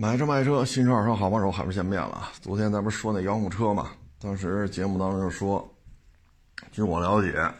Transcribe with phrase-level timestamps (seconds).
[0.00, 2.28] 买车卖车，新车二手车好帮手，海不见面了。
[2.40, 3.90] 昨天咱不是说那遥控车嘛？
[4.20, 5.68] 当时节目当中就说，
[6.70, 7.52] 据我了解，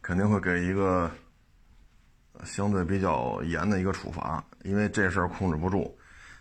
[0.00, 1.08] 肯定会给一个
[2.42, 5.96] 相对比较严的一个处罚，因为这事儿控制不住。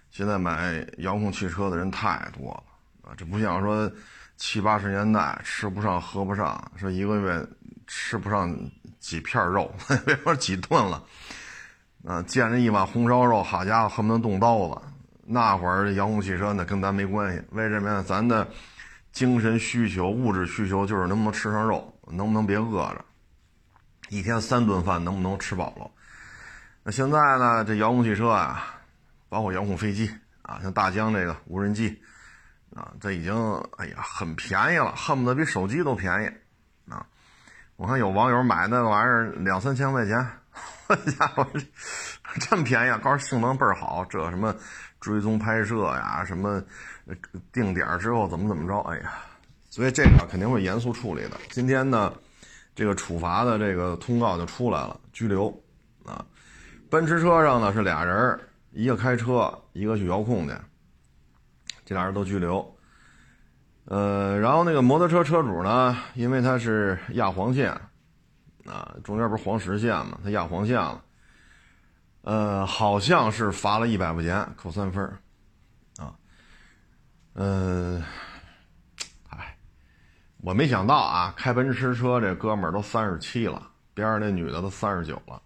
[0.10, 2.63] 现在买遥控汽车的人太多了
[3.08, 3.90] 啊，这不像说
[4.38, 7.47] 七八十年代吃不上喝不上，说一个月
[7.85, 8.51] 吃不上
[8.99, 9.72] 几片肉，
[10.03, 11.03] 别说几顿了。
[12.08, 14.81] 啊，见着一碗红烧肉，好家伙，恨不得动刀子。
[15.34, 18.03] 那会儿遥控汽车呢跟咱没关系，为什么呀？
[18.05, 18.45] 咱的
[19.13, 23.05] 精神需求、物质需求就是能不能吃上肉，能不能别饿着，
[24.09, 25.89] 一天三顿饭能不能吃饱了？
[26.84, 27.63] 那现在呢？
[27.63, 28.75] 这遥控汽车啊，
[29.30, 32.02] 包括遥控飞机啊，像大疆这个无人机
[32.75, 33.34] 啊，这已经
[33.77, 37.05] 哎呀很便宜了，恨不得比手机都便宜啊！
[37.77, 40.27] 我看有网友买那个玩意儿两三千块钱，
[40.88, 41.48] 我家伙，
[42.39, 44.53] 这么便宜，告诉性能倍儿好，这什么？
[45.01, 46.63] 追踪拍摄呀，什么
[47.51, 48.80] 定点之后怎么怎么着？
[48.89, 49.11] 哎呀，
[49.69, 51.31] 所以这个肯定会严肃处理的。
[51.49, 52.13] 今天呢，
[52.75, 55.49] 这个处罚的这个通告就出来了，拘留
[56.05, 56.23] 啊。
[56.89, 58.39] 奔驰车上呢是俩人，
[58.71, 60.53] 一个开车，一个去遥控去，
[61.83, 62.77] 这俩人都拘留。
[63.86, 67.71] 呃，然后那个摩托车车主呢，因为他是压黄线
[68.65, 71.02] 啊，中间不是黄实线嘛，他压黄线了。
[72.22, 75.03] 呃，好像是罚了一百块钱，扣三分
[75.97, 76.14] 啊。
[77.33, 78.03] 嗯，
[79.30, 79.58] 哎，
[80.42, 85.42] 我没想到啊，开奔驰车这哥们儿都三十七了，边上那女的都三十九了。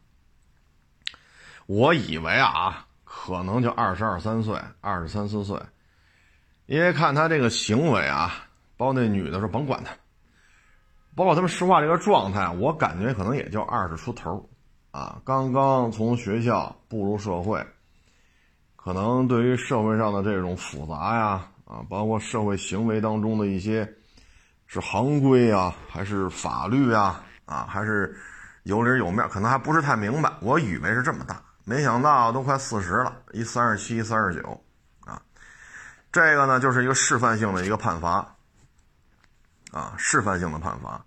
[1.66, 5.58] 我以为啊，可能就二十二三岁，二十三四岁，
[6.66, 8.34] 因为看他这个行为啊，
[8.76, 9.92] 包括那女的说甭管他，
[11.16, 14.50] 包括他们说话这个状态，我感觉可能也就二十出头。
[14.96, 17.62] 啊，刚刚从学校步入社会，
[18.78, 23.86] 可能对于社会上的这种复杂呀，啊，包括社会行为当中的一些
[24.68, 28.18] 是行规啊，还是法律啊，啊，还是
[28.64, 30.32] 有理有面，可能还不是太明白。
[30.40, 34.64] 我以为是这么大，没想到都快四十了，一三十七、三十九，
[35.06, 35.22] 啊，
[36.10, 38.26] 这个呢就是一个示范性的一个判罚，
[39.74, 41.04] 啊，示范性的判罚，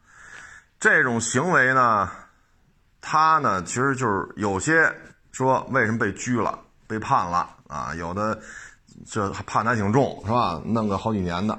[0.78, 2.10] 这种行为呢。
[3.00, 4.92] 他呢，其实就是有些
[5.32, 7.94] 说为什么被拘了、被判了啊？
[7.94, 8.40] 有的
[9.06, 10.60] 这判的还挺重，是吧？
[10.64, 11.54] 弄个好几年的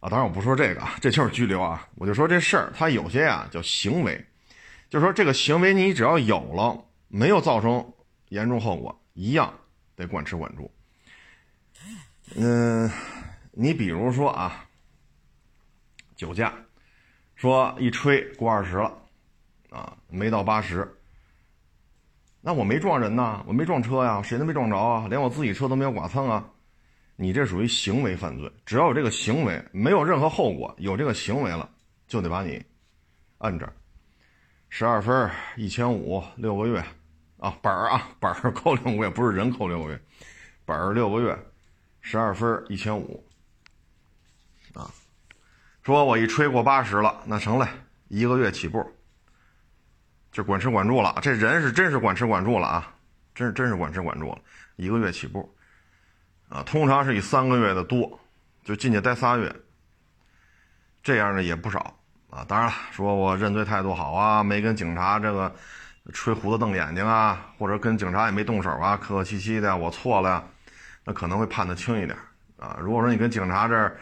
[0.00, 0.08] 啊。
[0.08, 1.86] 当然我不说这个，这就是拘留啊。
[1.94, 4.26] 我就说这事儿，他有些呀叫行为，
[4.90, 7.92] 就说这个行为你只要有了，没有造成
[8.28, 9.54] 严重后果，一样
[9.94, 10.70] 得管吃管住。
[12.36, 12.90] 嗯，
[13.52, 14.66] 你比如说啊，
[16.16, 16.52] 酒驾，
[17.36, 18.92] 说一吹过二十了。
[19.74, 20.88] 啊，没到八十，
[22.40, 26.48] 那我没撞人呐，我没撞车呀，谁都没撞着啊，连我自己车都没有剐蹭啊。
[27.16, 31.68] 你这属于行为犯罪，只要有这个行为，没有任何后果，有这个行为了，
[32.06, 32.64] 就得把你
[33.38, 33.72] 摁着。
[34.68, 36.84] 十二分，一千五，六个月，
[37.38, 40.00] 啊，本儿啊，本儿扣六个月，不是人扣六个月，
[40.64, 41.36] 本儿六个月，
[42.00, 43.24] 十二分，一千五，
[44.72, 44.88] 啊，
[45.82, 47.68] 说我一吹过八十了，那成了，
[48.06, 48.93] 一个月起步。
[50.34, 52.92] 就管吃管住了，这人是真是管吃管住了啊，
[53.36, 54.38] 真是真是管吃管住了，
[54.74, 55.54] 一个月起步，
[56.48, 58.18] 啊，通常是以三个月的多，
[58.64, 59.54] 就进去待仨月，
[61.04, 61.96] 这样的也不少
[62.30, 62.44] 啊。
[62.48, 65.54] 当然了，说我认罪态度好啊，没跟警察这个
[66.12, 70.44] 吹胡子瞪眼睛啊，或者跟警察也没动手啊，客客气气的，我错了，
[71.04, 72.18] 那可能会判的轻一点
[72.58, 72.76] 啊。
[72.80, 73.96] 如果说你跟警察这儿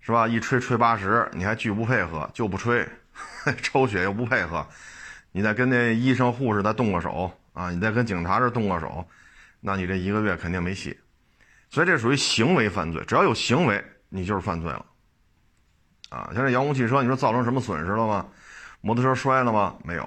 [0.00, 2.86] 是吧，一吹吹八十，你还拒不配合，就不吹，
[3.62, 4.66] 抽血又不配合。
[5.32, 9.04] 你再跟那医生护士再动个手啊，你再跟警察这动个手，
[9.60, 10.96] 那你这一个月肯定没戏。
[11.70, 14.84] 所以这属于行为犯罪，只要有行为，你就是犯罪了。
[16.10, 18.26] 啊，像这遥控汽车，你说造成什么损失了吗？
[18.82, 19.74] 摩托车摔了吗？
[19.82, 20.02] 没有。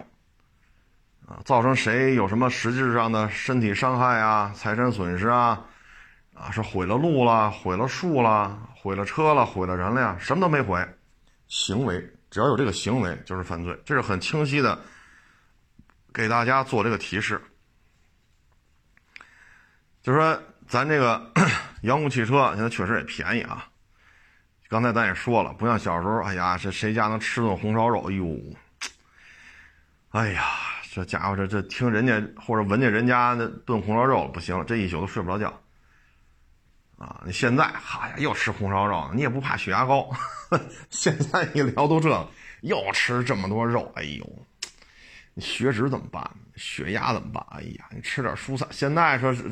[1.25, 5.59] 啊，造成谁有什么实质上的身体伤害啊、财产损失啊？
[6.35, 10.15] 啊，是毁了路了、毁了树了、毁了车了、毁了人了呀？
[10.19, 10.87] 什么都没毁，
[11.47, 11.99] 行为
[12.29, 14.77] 只要有这个行为就是犯罪，这是很清晰的。
[16.15, 17.41] 给大家做这个提示，
[20.01, 21.29] 就是说，咱这个
[21.83, 23.67] 遥控汽车现在确实也便宜啊。
[24.69, 28.09] 刚才咱也说了，不像小时候，哎呀，这谁家能吃顿红烧肉？
[28.09, 28.39] 哎呦，
[30.11, 30.45] 哎呀，
[30.89, 35.61] 这家伙这这听人家或者闻见人家那炖红烧肉，不行，这一宿都睡不着觉。
[36.97, 40.09] 啊，你现在，哈呀，又吃红烧肉，你也不怕血压高？
[40.89, 42.25] 现在一聊都这，
[42.61, 44.44] 又吃这么多肉，哎呦。
[45.35, 46.27] 你血脂怎么办？
[46.55, 47.45] 血压怎么办？
[47.51, 48.65] 哎呀，你吃点蔬菜。
[48.71, 49.43] 现在说是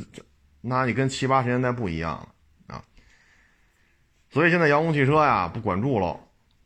[0.62, 2.82] 那你跟七八十年代不一样了啊。
[4.30, 6.20] 所以现在遥控汽车呀，不管住喽，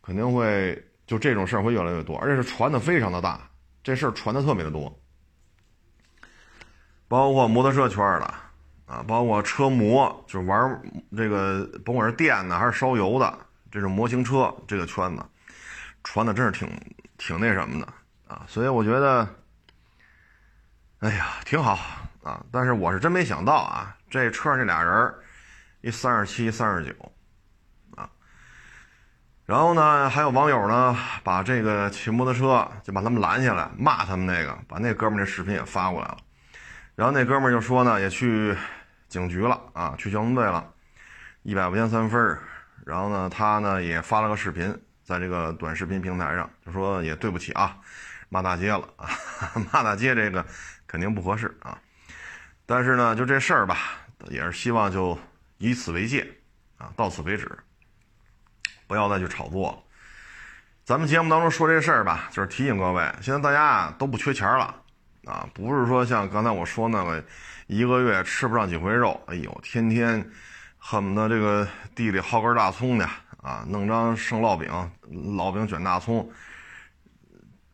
[0.03, 3.49] 肯定会就这种事儿会越来越多，而且是传的非常的大，
[3.83, 5.01] 这事儿传的特别的多。
[7.07, 8.33] 包括摩托车圈的
[8.85, 10.81] 啊，包括车模，就是玩
[11.15, 13.39] 这个，甭管是电的还是烧油的
[13.71, 15.25] 这种模型车，这个圈子
[16.03, 16.69] 传的真是挺
[17.17, 17.93] 挺那什么的
[18.27, 18.43] 啊。
[18.47, 19.27] 所以我觉得，
[20.99, 21.79] 哎呀，挺好
[22.23, 22.43] 啊。
[22.51, 25.13] 但是我是真没想到啊，这车上这俩人，
[25.81, 27.11] 一三十七，三十九，
[27.95, 28.09] 啊。
[29.45, 36.17] 然后呢，还有网友呢，把这个骑摩托车就把他们拦下来，骂他们那个，把那哥们儿那视频也发过来了。
[36.95, 38.57] 然后那哥们儿就说呢，也去
[39.07, 40.67] 警局了啊，去交通队了，
[41.43, 42.37] 一百块钱三分。
[42.85, 47.77] 然后呢，他呢也发了个视频，在这个短视频平台上，就说也对不起啊，
[48.29, 49.09] 骂大街了啊，
[49.71, 50.45] 骂大街这个
[50.85, 51.77] 肯定不合适啊。
[52.65, 53.77] 但是呢，就这事儿吧，
[54.29, 55.17] 也是希望就
[55.57, 56.27] 以此为戒
[56.77, 57.49] 啊，到此为止，
[58.87, 59.77] 不要再去炒作了。
[60.83, 64.83] 咱们节目当中说这事儿吧，就是提醒各位，现在大家啊都不缺钱了。
[65.25, 67.21] 啊，不是说像刚才我说那个，
[67.67, 70.25] 一个月吃不上几回肉，哎呦，天天
[70.77, 73.05] 恨不得这个地里薅根大葱去
[73.41, 74.69] 啊，弄张生烙饼，
[75.35, 76.31] 烙饼卷大葱，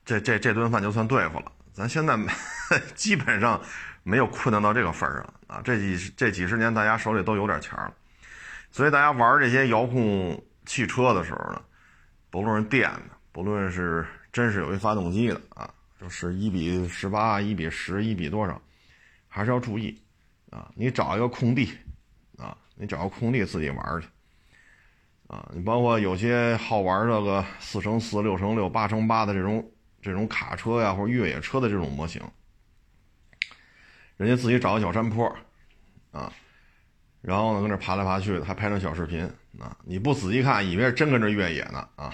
[0.05, 1.51] 这这这顿饭就算对付了。
[1.71, 2.17] 咱现在
[2.93, 3.59] 基本上
[4.03, 7.93] 没有困难到这个份儿上啊，这几这几十年大家手里都有点钱了，
[8.71, 11.61] 所以大家玩这些遥控汽车的时候呢，
[12.29, 15.69] 不论是电的，不论是真是有一发动机的啊。
[16.01, 18.61] 就是一比十八，一比十，一比多少，
[19.29, 19.97] 还是要注意
[20.51, 20.69] 啊！
[20.75, 21.71] 你找一个空地
[22.37, 24.07] 啊，你找个空地自己玩去
[25.27, 25.49] 啊！
[25.53, 29.65] 你包括有些好玩这个四乘四、六乘六、八乘八的这种
[30.03, 32.21] 这种卡车呀，或者越野车的这种模型，
[34.17, 35.25] 人家自己找个小山坡
[36.11, 36.31] 啊，
[37.21, 39.23] 然后呢跟那爬来爬去的，还拍成小视频
[39.59, 39.75] 啊！
[39.83, 42.13] 你不仔细看，以为是真跟这越野呢啊！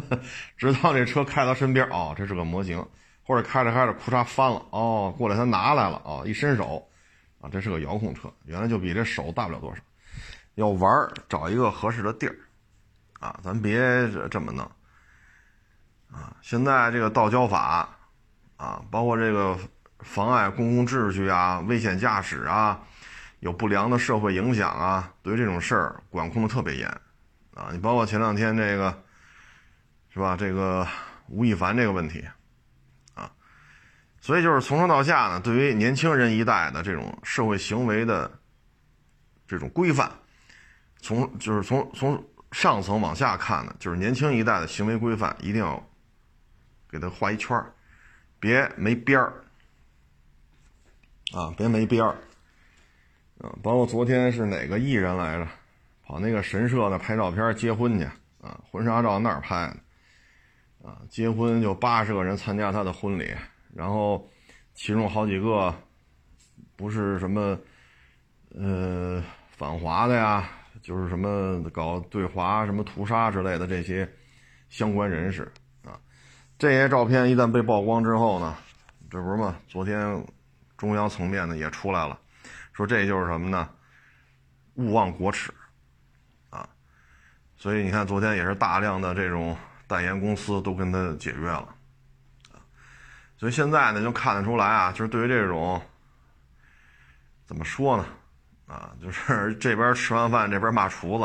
[0.56, 2.82] 直到这车开到身边，哦，这是个模型。
[3.26, 6.86] 或者开着开着，裤衩翻了，哦，过来他拿来了，哦，一伸手，
[7.40, 9.80] 啊，这是个遥控车，原来就比这手大不了多少。
[10.56, 12.36] 要玩找一个合适的地儿，
[13.20, 13.80] 啊，咱别
[14.30, 14.70] 这么弄，
[16.14, 17.88] 啊，现在这个道交法，
[18.56, 19.58] 啊，包括这个
[19.98, 22.80] 妨碍公共秩序啊、危险驾驶啊、
[23.40, 26.88] 有不良的社会影响啊，对于这种事儿管控的特别严，
[27.54, 29.02] 啊，你包括前两天这个，
[30.08, 30.36] 是吧？
[30.36, 30.86] 这个
[31.28, 32.24] 吴亦凡这个问题。
[33.14, 33.30] 啊
[34.20, 38.30] 所以就是从上到下呢，对于年轻人一代的这种社会行为的
[39.46, 40.10] 这种规范，
[41.02, 45.86] 从就是从从上层往下看呢，就是年轻一代的行为规范一定要
[46.94, 47.74] 给他画一圈儿，
[48.38, 49.42] 别没边儿
[51.32, 52.16] 啊，别没边儿
[53.38, 53.50] 啊。
[53.64, 55.48] 包括昨天是哪个艺人来着，
[56.04, 58.04] 跑那个神社那拍照片结婚去
[58.40, 63.34] 啊，婚纱照那儿拍的啊，结婚就八十个人参加他的婚礼。
[63.74, 64.30] 然后，
[64.72, 65.74] 其中好几个
[66.76, 67.58] 不是什么
[68.50, 70.48] 呃反华的呀，
[70.80, 74.08] 就是什么搞对华、什么屠杀之类的这些
[74.68, 75.50] 相关人士。
[76.64, 78.56] 这些照片一旦被曝光之后呢，
[79.10, 79.54] 这不是嘛？
[79.68, 80.26] 昨天
[80.78, 82.18] 中央层面呢也出来了，
[82.72, 83.68] 说这就是什么呢？
[84.76, 85.52] 勿忘国耻
[86.48, 86.66] 啊！
[87.54, 89.54] 所以你看，昨天也是大量的这种
[89.86, 91.68] 代言公司都跟他解约了。
[93.36, 95.78] 所以现在呢，就看得出来啊，就是对于这种，
[97.44, 98.06] 怎么说呢，
[98.66, 101.24] 啊，就是 这边吃完饭，这边骂厨子，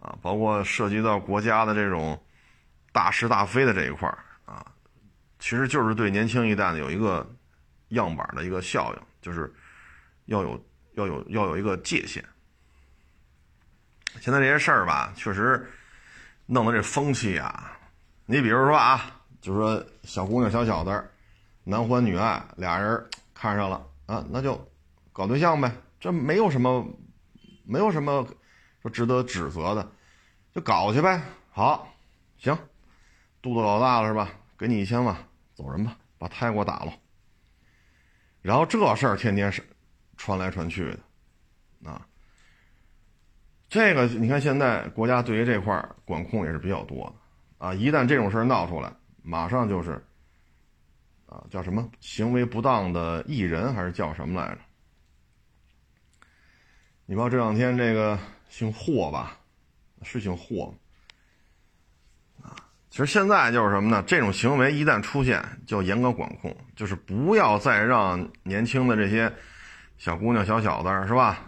[0.00, 2.16] 啊，包括涉及到国家的这种
[2.92, 4.18] 大是大非的这一块儿，
[5.42, 7.28] 其实就是对年轻一代呢有一个
[7.88, 9.52] 样板的一个效应，就是
[10.26, 12.24] 要有要有要有一个界限。
[14.20, 15.68] 现在这些事儿吧，确实
[16.46, 17.76] 弄得这风气啊，
[18.24, 21.10] 你比如说啊，就是说小姑娘小小子。
[21.64, 24.64] 男欢女爱，俩人看上了啊，那就
[25.12, 26.86] 搞对象呗，这没有什么，
[27.64, 28.24] 没有什么
[28.80, 29.92] 说值得指责的，
[30.54, 31.20] 就搞去呗。
[31.50, 31.92] 好，
[32.38, 32.56] 行，
[33.40, 34.28] 肚子老大了是吧？
[34.58, 35.16] 给你一千万，
[35.54, 36.92] 走人吧，把胎给我打了。
[38.40, 39.62] 然后这事儿天天是
[40.16, 40.84] 传来传去
[41.82, 42.06] 的，啊，
[43.68, 47.04] 这个你看现在国家对于这块管控也是比较多
[47.58, 48.92] 的啊，一旦这种事儿闹出来，
[49.22, 50.02] 马上就是。
[51.26, 54.58] 啊，叫什么行为不当的艺人，还是叫什么来着？
[57.06, 58.18] 你道这两天这个
[58.50, 59.38] 姓霍吧，
[60.02, 60.76] 是姓霍啊。
[62.92, 64.04] 其实现在就是什么呢？
[64.06, 69.32] 这种行为一旦出现，就严格管控，就是不要再让年轻的这些
[69.96, 71.38] 小姑娘、小小子是吧？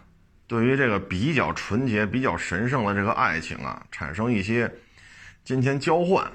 [0.46, 4.72] 对于这个比较纯洁、比较神圣的这个爱情啊，产生一些
[5.44, 6.26] 金钱交换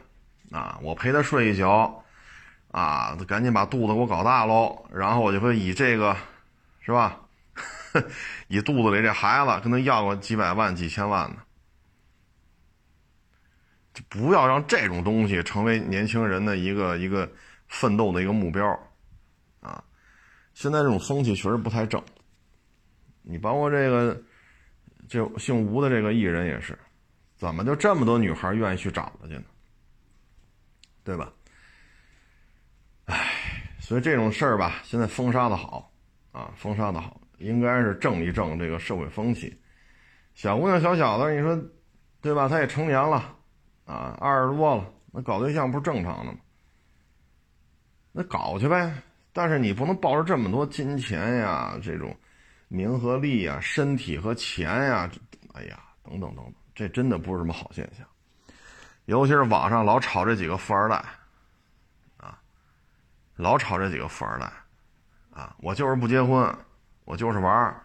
[0.52, 2.04] 啊，我陪他睡一觉
[2.70, 6.16] 啊，赶紧把肚子给我搞大喽，然后我就会以这个
[6.82, 7.18] 是吧？
[8.48, 11.38] 以肚子里这孩子跟他要个几百万、几千万的，
[14.08, 17.30] 不要让这种东西成为年轻人的一个一个
[17.68, 18.66] 奋斗的一个目标
[19.60, 19.84] 啊！
[20.54, 22.02] 现在这种风气确实不太正。
[23.22, 24.20] 你包括这个，
[25.08, 26.78] 就姓吴的这个艺人也是，
[27.36, 29.44] 怎么就这么多女孩愿意去找他去呢？
[31.04, 31.32] 对吧？
[33.06, 33.32] 唉，
[33.80, 35.92] 所以这种事儿吧，现在封杀的好
[36.32, 39.60] 啊，封杀的好，应该是正一正这个社会风气。
[40.36, 41.60] 小姑娘、小小子，你说
[42.22, 42.48] 对吧？
[42.48, 43.36] 他也成年了
[43.90, 46.38] 啊，二十多了，那搞对象不是正常的吗？
[48.12, 48.94] 那搞去呗，
[49.34, 52.16] 但是你不能抱着这么多金钱呀，这种。
[52.72, 55.10] 名和利呀，身体和钱呀，
[55.54, 58.06] 哎呀，等等等等，这真的不是什么好现象。
[59.06, 61.04] 尤其是网上老炒这几个富二代，
[62.18, 62.40] 啊，
[63.38, 64.46] 老炒这几个富二代，
[65.32, 66.56] 啊，我就是不结婚，
[67.06, 67.76] 我就是玩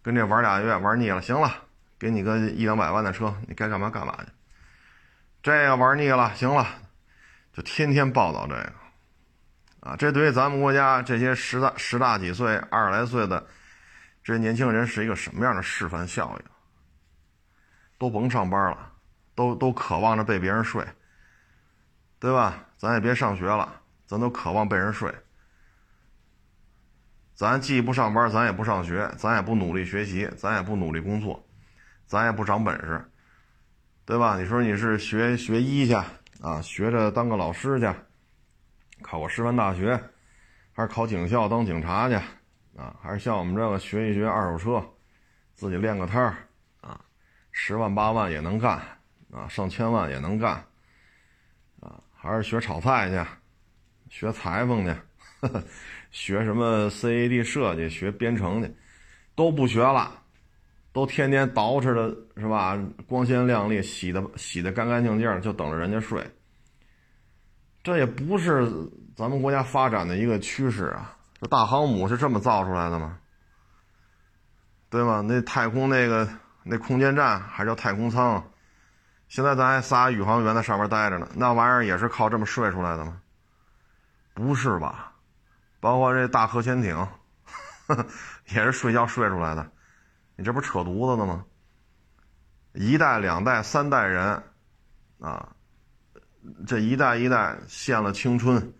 [0.00, 1.54] 跟这玩俩月玩腻了，行了，
[1.98, 4.32] 给你个一两百万的车，你该干嘛干嘛去。
[5.42, 6.66] 这个玩腻了，行了，
[7.52, 8.72] 就天天报道这个，
[9.80, 13.46] 啊，这对于咱们国家这些十大十大几岁、二十来岁的。
[14.22, 16.44] 这年轻人是一个什么样的示范效应？
[17.96, 18.92] 都甭上班了，
[19.34, 20.86] 都都渴望着被别人睡，
[22.18, 22.66] 对吧？
[22.76, 25.10] 咱也别上学了，咱都渴望被人睡。
[27.34, 31.42] 咱既不上班，咱也不上学，咱也不努力学习，咱也不努力工作，
[32.06, 33.10] 咱也不长本事，
[34.10, 34.36] 对吧？
[34.36, 35.94] 你说你是学学医去
[36.40, 37.86] 啊，学着当个老师去，
[39.02, 40.02] 考个师范大学，
[40.72, 42.16] 还是考警校当警察去？
[42.76, 44.84] 啊，还是像我们这个学一学二手车，
[45.54, 46.36] 自己练个摊儿，
[46.80, 47.00] 啊，
[47.52, 48.80] 十万八万也能干，
[49.30, 50.54] 啊，上千万也能干，
[51.78, 53.24] 啊，还是学炒菜去，
[54.08, 54.90] 学裁缝去，
[55.42, 55.62] 呵 呵
[56.10, 58.74] 学什么 CAD 设计，学编程去，
[59.36, 60.19] 都不学了，
[61.00, 62.78] 都天天捯饬的是吧？
[63.08, 66.30] 光鲜亮丽，洗的洗的干干净净，就等着人家睡。
[67.82, 68.70] 这也不是
[69.16, 71.16] 咱们国家发展的一个趋势啊。
[71.40, 73.18] 这大航母是这么造出来的吗？
[74.90, 75.22] 对吗？
[75.26, 76.28] 那太空那个
[76.64, 78.44] 那空间站还叫太空舱，
[79.28, 83.22] 现在咱还仨宇航员在上面待着呢，那玩意儿也是靠这么睡出来的吗？
[84.34, 85.14] 不是吧？
[85.80, 87.08] 包括这大核潜艇，
[88.54, 89.72] 也是睡觉睡出来的，
[90.40, 91.44] 你这不扯犊子呢吗？
[92.72, 94.42] 一代、两代、三代人，
[95.20, 95.54] 啊，
[96.66, 98.72] 这一代一代献了青春，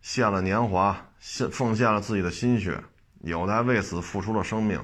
[0.00, 0.96] 献了年华。
[1.18, 2.82] 献奉献了自己的心血，
[3.20, 4.80] 有的还为此付出了生命，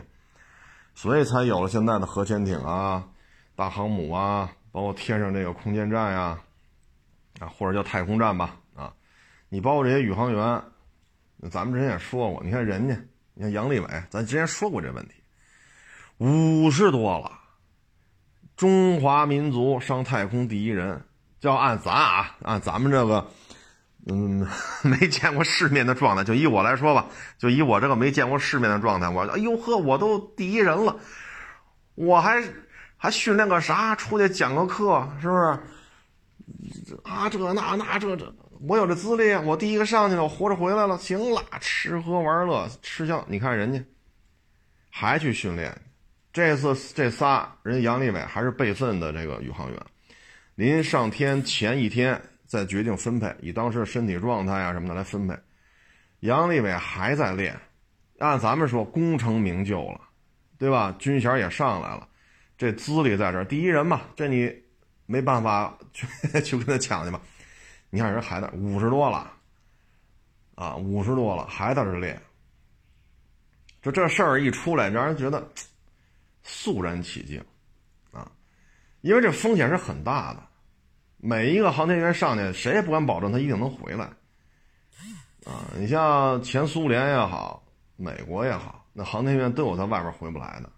[0.95, 3.07] 所以才有了现在的核潜艇啊、
[3.54, 6.38] 大航母啊，包括天上这个空间站呀，
[7.38, 8.92] 啊，或者叫太空站吧，啊，
[9.50, 10.62] 你包括这些宇航员，
[11.50, 12.97] 咱们之前也说过，你看人家，
[13.35, 15.22] 你看杨利伟，咱之前说过这问题，
[16.23, 17.33] 五十多了，
[18.57, 21.05] 中华民族上太空第一人，
[21.41, 23.26] 叫按咱啊，按咱们这个。
[24.07, 24.47] 嗯，
[24.83, 27.07] 没见过世面的状态，就以我来说吧，
[27.38, 30.97] 就以我这个没见过世面的状态，我哎呦呵，我都第一人了，
[31.95, 32.43] 我还
[32.97, 33.95] 还训练个啥？
[33.95, 35.59] 出去讲个课是不是？
[37.05, 38.33] 啊，这那那这这，
[38.69, 43.25] 我有这资历，我第一个上去了，我活着回来了，行了，吃喝玩乐吃香。
[43.29, 43.85] 你看人家
[44.91, 45.81] 还去训练，
[46.33, 49.81] 这次这仨人杨利伟还是备份的这个宇航员，
[50.55, 52.21] 临上天前一天。
[52.45, 55.35] 再决定分配，以当时的身体状态啊什么的来分配。
[56.21, 57.59] 杨利伟还在练，
[58.19, 59.99] 按咱们说功成名就了，
[60.59, 60.95] 对吧？
[60.99, 62.07] 军衔也上来了，
[62.59, 64.55] 这资历在这儿，第一人嘛，这你
[65.07, 66.07] 没办法去
[66.45, 67.19] 去跟他抢去吧？
[67.89, 69.33] 你看人孩子五十多了，
[70.55, 72.21] 啊，五十多了还在这练，
[73.81, 75.43] 就这事儿一出来，让人觉得
[76.43, 77.45] 肃然起敬，
[78.11, 78.31] 啊，
[79.01, 80.43] 因为这风险是很大的。
[81.25, 84.07] 每一个航天员上去，谁也不敢保证他一定能回来，
[85.45, 85.71] 啊！
[85.77, 87.63] 你像前苏联也好，
[87.95, 90.69] 美国也好，那航天员都有在外边回不来的，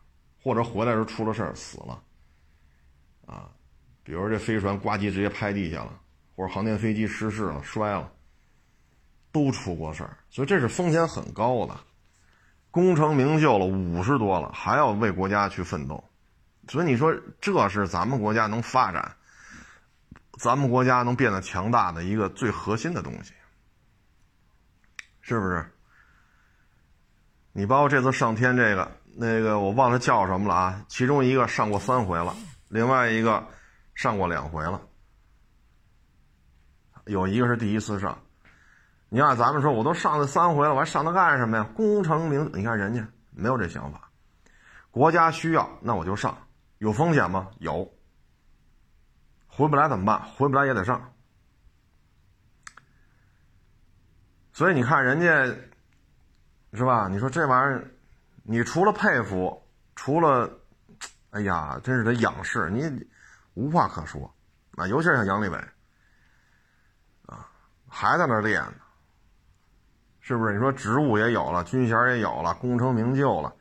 [0.42, 2.02] 或者回来时候出了事死了，
[3.24, 3.50] 啊，
[4.02, 5.98] 比如这飞船呱唧直接拍地下了，
[6.36, 8.12] 或者航天飞机失事了摔了，
[9.32, 11.74] 都出过事儿，所以这是风险很高的，
[12.74, 16.02] 功成名就了五十多了，还要为国家去奋斗，
[16.66, 19.14] 所以你说这是咱们国家能发展？
[20.40, 23.32] 咱们国家能变得强大的一个最核心的东西，
[25.20, 25.64] 是不是？
[27.52, 32.34] 你包括这次上天这个那个我忘了叫什么了啊，其中一个上过三回了，
[32.66, 33.46] 另外一个
[33.94, 34.82] 上过两回了，
[37.04, 38.18] 有一个是第一次上。
[39.14, 41.62] 你看咱们说我都上了三回了，我还上它干什么呀？
[41.76, 44.10] 功成名，你看人家没有这想法，
[44.90, 46.36] 国家需要那我就上，
[46.78, 47.48] 有风险吗？
[47.60, 47.88] 有，
[49.46, 50.20] 回不来怎么办？
[50.30, 51.12] 回不来也得上。
[54.52, 55.46] 所以你看人家，
[56.72, 57.06] 是吧？
[57.06, 57.88] 你说这玩意儿，
[58.42, 60.50] 你除了佩服，除了，
[61.30, 62.82] 哎呀，真是得仰视，你
[63.54, 64.34] 无话可说
[64.76, 64.88] 啊！
[64.88, 65.56] 尤其是像杨利伟，
[67.26, 67.46] 啊，
[67.88, 68.74] 还在那练呢，
[70.26, 70.54] 是不是？
[70.54, 73.54] 你说职务也有了，军衔也有了，功成名就了。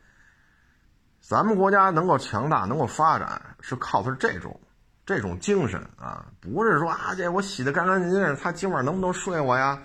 [1.19, 4.57] 咱们国家能够强大，能够发展，是靠的是这种
[5.05, 6.25] 这种精神啊！
[6.39, 9.77] 不是说啊，这我洗的干干净净，他今晚能不能睡我呀？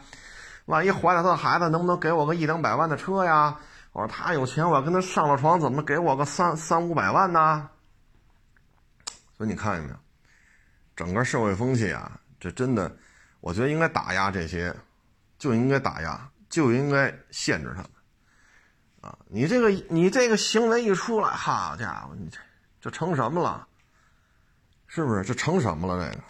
[0.66, 3.56] 万一怀了他的孩子，能不能给我个一两百万的车呀？
[3.90, 7.68] 我说他有钱，我要跟他上了床，怎么给我个三三五百万呢？
[9.36, 9.96] 所以你看见没有，
[10.94, 12.94] 整个社会风气啊，这真的，
[13.40, 14.72] 我觉得应该打压这些，
[15.38, 17.90] 就应该打压，就应该限制他们。
[19.00, 22.38] 啊，你这个你这个行为一出来，好家伙，你这
[22.80, 23.66] 这成什么了？
[24.86, 25.22] 是不是？
[25.22, 26.04] 这成什么了？
[26.04, 26.24] 这个？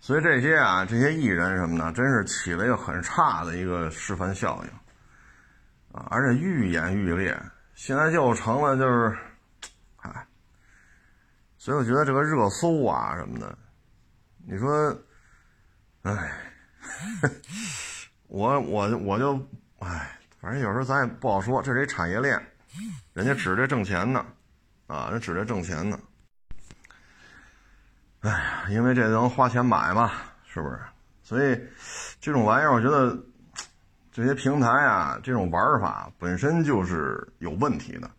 [0.00, 4.70] 所以这些啊，这些艺人什么的，真是起了一个很差的一个示范效应，
[5.92, 7.38] 啊，而且愈演愈烈，
[7.74, 9.18] 现在就成了就是，
[9.98, 10.26] 哎，
[11.58, 13.58] 所以我觉得这个热搜啊什么的，
[14.46, 14.96] 你说，
[16.02, 16.40] 哎，
[18.28, 19.34] 我我我就，
[19.80, 22.40] 哎，反正有时候咱也不好说，这是一产业链，
[23.12, 24.24] 人家指着挣钱呢，
[24.86, 25.98] 啊，人指着挣钱呢。
[28.20, 30.12] 哎呀，因为这能花钱买嘛，
[30.46, 30.78] 是不是？
[31.22, 31.60] 所以
[32.20, 33.16] 这种玩意儿，我觉得
[34.10, 38.10] 这些平台啊，这种玩法本身就是有问题的。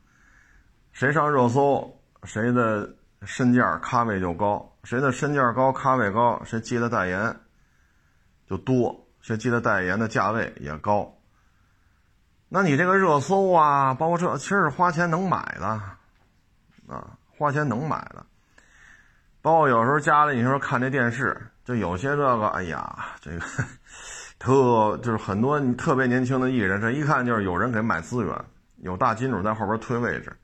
[0.91, 2.89] 谁上热搜，谁的
[3.23, 7.35] 身价咖位就高；谁的身价高，咖位高，谁接的代言
[8.47, 11.15] 就多，这记得代言的价位也高。
[12.47, 15.67] 那你这个热搜啊，包括这，其实是花钱能买的
[16.87, 18.25] 啊，花钱能买的。
[19.43, 23.45] 包括有时候家里你说看这电视，就有些这个，哎呀，这个
[24.39, 28.35] 特就是很多特别年轻的艺人，这一看就是有人给买资源，
[28.77, 30.35] 有大金主在后边推位置，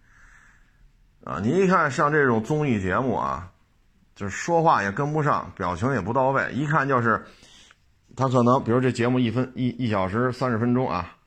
[1.24, 3.50] 啊，你一看像这种综艺节目啊，
[4.16, 7.26] 就是说话也跟不上，表情也不到位，一看就是
[8.16, 11.18] 他可能，比如这节目一分一一小时三十分钟啊，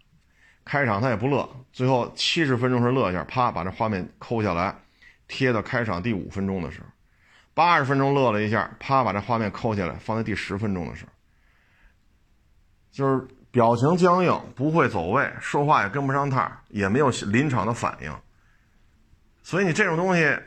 [0.65, 4.75] 开场他也不乐，最后七十分钟是乐一下，啪把这画面抠下来，
[5.27, 6.87] 贴到开场第五分钟的时候。
[7.55, 11.11] 八十分钟乐了一下，啪把这画面抠下来，放在第十分钟的时候，
[12.93, 18.15] 就是表情僵硬，不会走位，说话也跟不上趟，也没有临场的反应。
[19.43, 20.39] 所以你这种东西，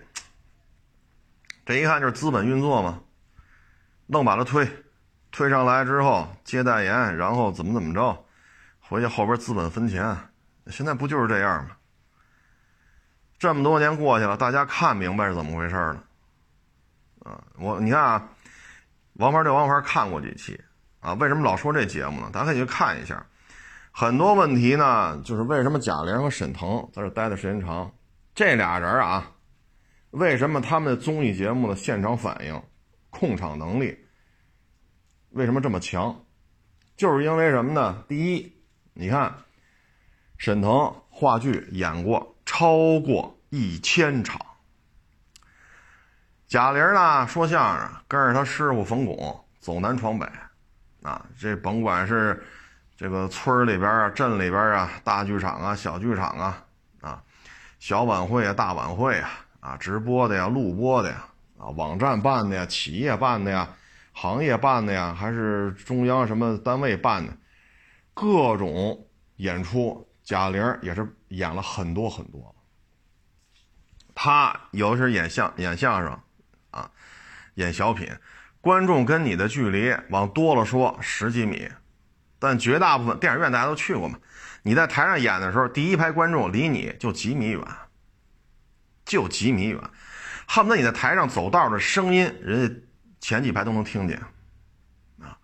[1.65, 3.01] 这一看就是资本运作嘛，
[4.07, 4.65] 愣把它推，
[5.31, 8.25] 推上来之后接代言，然后怎么怎么着，
[8.79, 10.15] 回去后边资本分钱，
[10.67, 11.71] 现在不就是这样吗？
[13.39, 16.03] 这么多年过去了，大家看明白是怎么回事了。
[17.23, 18.29] 啊，我你看啊，
[19.13, 20.59] 王牌对王牌看过几期
[20.99, 21.13] 啊？
[21.13, 22.29] 为什么老说这节目呢？
[22.31, 23.25] 大家可以去看一下。
[23.91, 27.91] 很多问题呢，就是为什么贾玲和沈腾在这待的时间长？
[28.33, 29.31] 这俩人啊，
[30.11, 32.61] 为什么他们的综艺节目的现场反应、
[33.09, 33.97] 控场能力
[35.31, 36.23] 为什么这么强？
[36.97, 38.03] 就是因为什么呢？
[38.07, 38.53] 第一，
[38.93, 39.33] 你看
[40.37, 44.39] 沈腾话剧演过超过一千场。
[46.47, 50.27] 贾玲呢说相声，跟着他师傅冯巩走南闯北，
[51.01, 52.43] 啊，这甭管是
[52.97, 56.63] 这个村里边啊、镇里边啊、大剧场啊、小剧场啊，
[56.99, 57.23] 啊，
[57.79, 59.29] 小晚会啊、大晚会啊，
[59.61, 61.25] 啊，直播的呀、录播的呀，
[61.57, 63.69] 啊，网站办的呀、企业办的呀、
[64.21, 67.35] 行业办的呀，还是中央什么单位办的，
[68.13, 69.07] 各种
[69.37, 72.55] 演出，贾玲也是演了很多很多。
[74.13, 76.19] 他有的时演相演相声。
[76.69, 76.89] 啊，
[77.55, 78.07] 演小品，
[78.61, 81.67] 观众跟你的距离往多了说十几米，
[82.37, 84.19] 但绝大部分电影院大家都去过嘛。
[84.61, 87.61] 你在台上演的时候，第一排观众离你就几米远，
[89.03, 89.81] 就几米远，
[90.47, 92.81] 恨不得你在台上走道的声音，人家
[93.21, 94.21] 前几排都能听见
[95.19, 95.37] 啊。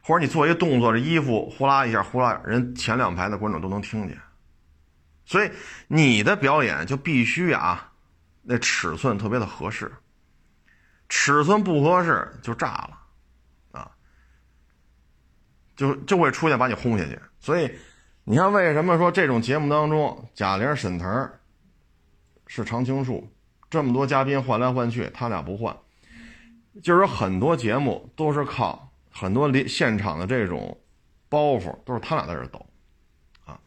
[0.00, 4.18] 或者你做一个动作，这衣服呼啦一下，呼啦，人前两排的观众都能听见。
[5.26, 5.50] 所以
[5.86, 7.92] 你的表演就必须啊，
[8.42, 9.92] 那尺寸特别的合适。
[11.08, 12.98] 尺寸不合适就炸了，
[13.72, 13.90] 啊，
[15.76, 17.20] 就就会出现把你轰下去。
[17.38, 17.70] 所以，
[18.24, 21.30] 你看为什么说这种节目当中，贾玲、沈腾
[22.46, 23.30] 是常青树，
[23.68, 25.76] 这么多嘉宾换来换去，他俩不换，
[26.80, 30.80] 就是很多节目都是靠很多离现场的这种
[31.28, 32.64] 包袱，都是他俩在这抖，
[33.44, 33.60] 啊，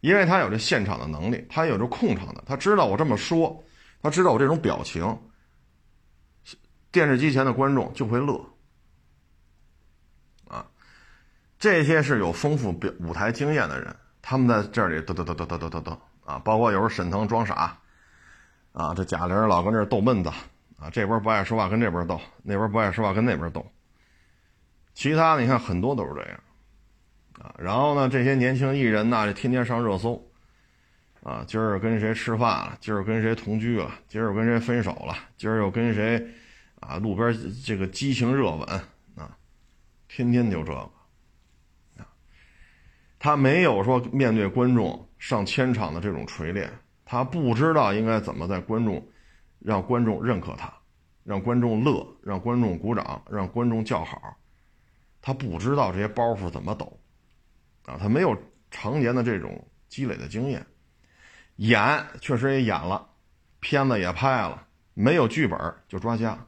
[0.00, 3.60] 因为他有这现场的能力，他有这控场的，他知道我这么说，
[4.00, 5.18] 他知道我这种表情，
[6.92, 8.40] 电视机前的观众就会乐，
[10.46, 10.64] 啊，
[11.58, 17.78] 这些是有丰富表舞台经验的人，他们在这里抖抖抖抖抖抖抖啊，包括有时候沈腾装傻，
[18.72, 20.30] 啊，这贾玲老跟这逗闷子。
[20.84, 23.64] 啊，这边不爱说话跟这边斗，那边不爱说话跟那边斗。
[24.92, 26.40] 其他你看很多都是这样，
[27.40, 30.22] 啊，然后呢，这些年轻艺人呢，就天天上热搜，
[31.22, 36.22] 啊，今儿跟谁吃饭了，今儿跟谁同居了，今儿跟谁分手了，今儿又跟谁，
[36.80, 38.68] 啊，路边这个激情热吻，
[39.16, 39.34] 啊，
[40.06, 40.78] 天天就这个。
[40.78, 40.90] 啊
[43.18, 46.70] 他没有说面对观众上千场的这种锤炼，
[47.06, 49.02] 他不知道应该怎么在观众
[49.64, 50.70] 让观众认可他，
[51.24, 54.36] 让观众乐，让观众鼓掌，让观众叫好。
[55.22, 57.00] 他不知道这些包袱怎么抖，
[57.86, 58.36] 啊，他没有
[58.70, 60.64] 常年的这种积累的经验。
[61.56, 63.08] 演确实也演了，
[63.60, 66.38] 片子也拍了，没有剧本就抓瞎，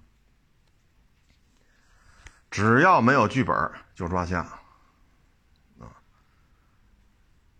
[2.50, 3.56] 只要没有剧本
[3.94, 4.40] 就抓瞎。
[5.78, 5.88] 啊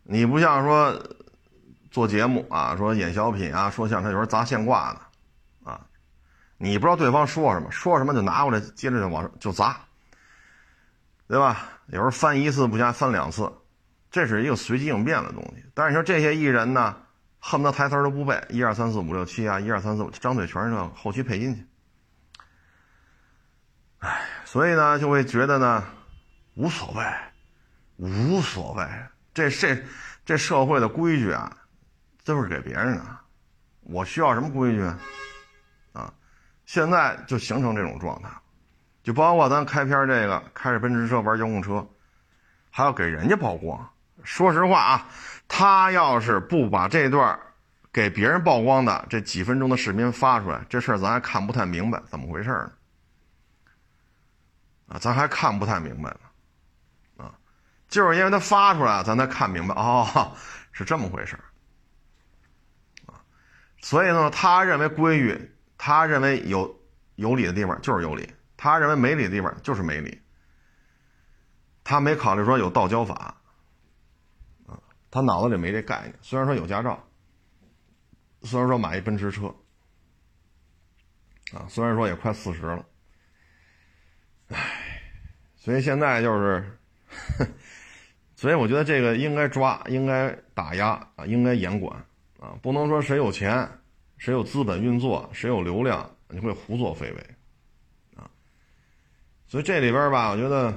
[0.03, 1.17] 你不像说
[1.91, 5.01] 做节目啊，说演小品啊，说相声有时候砸现挂的，
[5.67, 5.85] 啊，
[6.59, 9.81] 你不知道对方说什么，说什么就拿过来，接着就往就砸，
[11.27, 11.69] 对吧？
[11.89, 13.53] 有时候翻一次不加，翻两次，
[14.11, 15.65] 这是一个随机应变的东西。
[15.75, 16.97] 但是你说这些艺人呢，
[17.41, 21.67] 恨不得台词都不背，一二三四五六七啊，一二三四五，张嘴全是这后期配音去。
[23.99, 25.85] 哎，所以呢，就会觉得呢，
[26.55, 27.05] 无所谓，
[27.97, 28.87] 无所谓。
[29.35, 29.83] 这这
[30.25, 31.57] 这社会的规矩啊，
[32.25, 33.05] 都是给别人的。
[33.83, 34.83] 我需要什么规矩？
[36.67, 38.29] 现在就形成这种状态，
[39.03, 41.89] 就包括咱开篇这个开着奔驰车玩遥控车，
[42.71, 43.89] 还要给人家曝光。
[44.25, 45.09] 说实话啊，
[45.47, 47.39] 他要是不把这段
[47.93, 52.73] 给别人曝光的这几分钟的视频发出来，这事儿咱还看不太明白怎么回事呢？
[54.89, 57.25] 啊，咱还看不太明白呢。
[57.25, 57.35] 啊
[57.89, 60.33] 就是因为他发出来，咱才看明白哦，
[60.73, 61.39] 是这么回事
[63.07, 63.15] 啊。
[63.81, 66.81] 所以呢，他认为规矩，他认为有
[67.17, 70.21] 有理的地方就是有理，他认为没理的地方就是没理。
[71.85, 73.37] 他没考虑说有道交法
[74.67, 74.79] 啊，
[75.11, 76.15] 他脑子里没这概念。
[76.21, 77.03] 虽然说有驾照，
[78.43, 79.55] 虽然说买一奔驰车
[81.53, 82.85] 啊，虽然说也快四十了，
[84.49, 85.03] 唉，
[85.57, 86.79] 所以现在就是。
[88.35, 91.97] 所以我觉得这个应该抓，应该打压啊，应该严管
[92.39, 93.67] 啊，不能说谁有钱，
[94.19, 97.27] 谁有资本运作，谁有流量，你会胡作非为
[98.15, 98.31] 啊。
[99.47, 100.75] 所以这里边吧，我觉得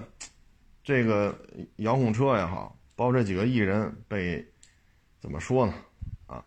[0.83, 1.33] 这个
[1.77, 4.45] 遥控车也好，包括这几个艺人被
[5.19, 5.73] 怎么说呢？
[6.27, 6.43] 啊，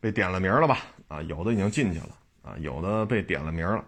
[0.00, 0.78] 被点了名了吧？
[1.08, 3.84] 啊，有的已经进去了啊，有的被点了名了，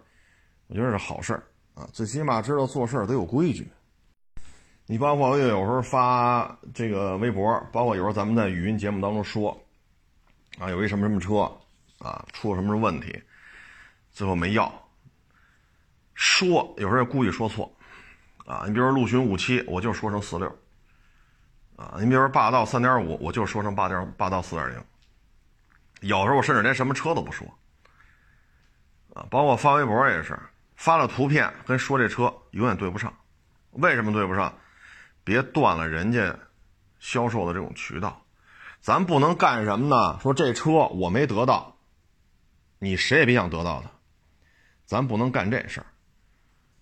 [0.67, 3.67] 我觉得是好事儿啊，最起码知道做事得有规矩。
[4.85, 9.55] 你包括我有时候发这个微博，包括有时候咱们在语音节目当中说，
[10.57, 11.51] 啊，有一什么什么车，
[11.99, 13.23] 啊，出了什么问题，
[14.11, 14.89] 最后没要。
[16.13, 17.73] 说有时候故意说错，
[18.45, 20.59] 啊，你比如说陆巡五七，我就说成四六，
[21.77, 24.83] 啊，你比如说霸道三点五，我就说成八点霸道四点零。
[26.01, 27.47] 有时候我甚至连什么车都不说，
[29.13, 30.37] 啊，包括发微博也是，
[30.75, 33.13] 发了图片跟说这车永远对不上，
[33.71, 34.57] 为什么对不上？
[35.25, 36.35] 别断了人家
[36.99, 38.25] 销售的这种渠道，
[38.81, 40.19] 咱不能干什么呢？
[40.21, 41.77] 说这车我没得到，
[42.79, 43.89] 你谁也别想得到它，
[44.85, 45.85] 咱不能干这事儿。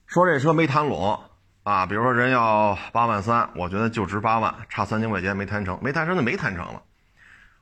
[0.06, 1.20] 说这车没谈拢
[1.64, 6.82] 啊，比如说人要八万三，我觉得就值八万，差三千块钱没谈成，没谈成就没谈成了。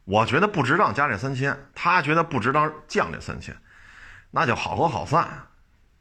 [0.04, 3.56] 我觉得不值当加这三千，他觉得不值当降这三千，
[4.30, 5.28] 那就好合好散，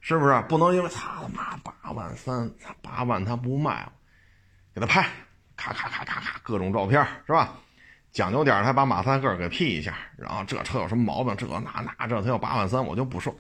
[0.01, 0.43] 是不是？
[0.49, 2.51] 不能因为他妈八万三，
[2.83, 3.91] 八万他不卖。
[4.75, 5.09] 给他拍，
[5.57, 7.55] 咔咔咔咔咔，各种照片是吧？
[8.15, 11.37] 讲究点还把马赛克给 P 一下，然后这车有什么毛病？
[11.37, 13.35] 这那那这他要八万三，我就不说，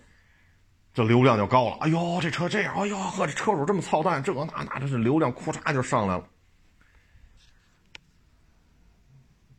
[0.93, 1.77] 这流量就高了。
[1.81, 6.29] 哎呦，这车这样，哎呦呵，这车主这么操蛋，这那那这是流量，库嚓就上来了。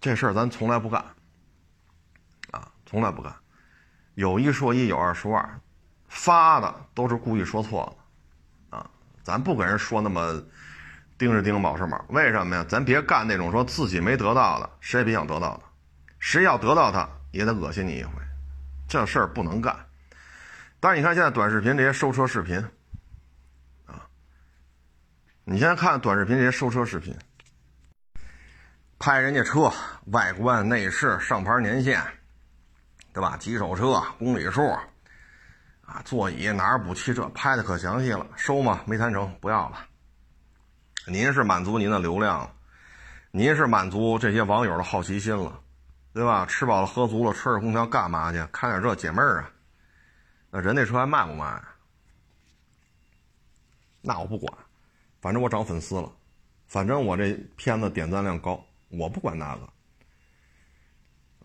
[0.02, 1.02] 这事儿咱从来不干，
[2.52, 3.34] 啊，从来不干。
[4.16, 5.62] 有一说一，有二说二，
[6.10, 7.86] 发的都是故意说错
[8.70, 8.92] 了，啊，
[9.24, 10.44] 咱不给人说那么。
[11.18, 12.66] 盯着盯保时码，为什么呀？
[12.68, 15.64] 咱别干那种说自己没得到的，谁也别想得到的，
[16.20, 18.12] 谁要得到它也得恶心你一回，
[18.88, 19.74] 这事儿不能干。
[20.80, 22.58] 但是你看现在短视频这些收车视频，
[23.86, 24.06] 啊，
[25.46, 27.18] 你现在看短视频这些收车视频，
[29.00, 29.72] 拍人家车
[30.08, 32.04] 外观、内饰、上牌年限，
[33.14, 33.38] 对吧？
[33.38, 34.62] 几手车、公里数，
[35.86, 38.28] 啊，座椅哪儿补漆，这拍的可详细了。
[38.36, 38.82] 收吗？
[38.86, 39.78] 没谈成，不要了。
[41.08, 42.50] 您是满足您的流量，
[43.30, 45.60] 您是满足这些网友的好奇心了，
[46.14, 46.48] 对吧？
[46.48, 48.44] 吃饱了喝足了，吹着空调干嘛去？
[48.52, 49.52] 看点这解闷儿啊？
[50.50, 51.62] 那人那车还卖不卖？
[54.02, 54.52] 那我不管，
[55.22, 56.12] 反正我涨粉丝了，
[56.66, 59.70] 反正我这片子点赞量高，我不管那个。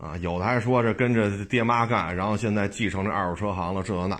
[0.07, 4.19] 啊，有的还说这跟着爹妈干，然后现在继承这二手车行了，这那。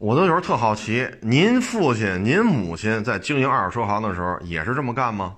[0.00, 5.36] 我都有时候特好奇，您父亲、您母亲在经营二手车行的时候也是这么干吗？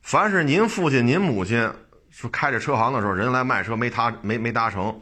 [0.00, 1.72] 凡是您父亲、您母亲
[2.10, 5.00] 说开着车行的时候，人来卖车没他没没达成，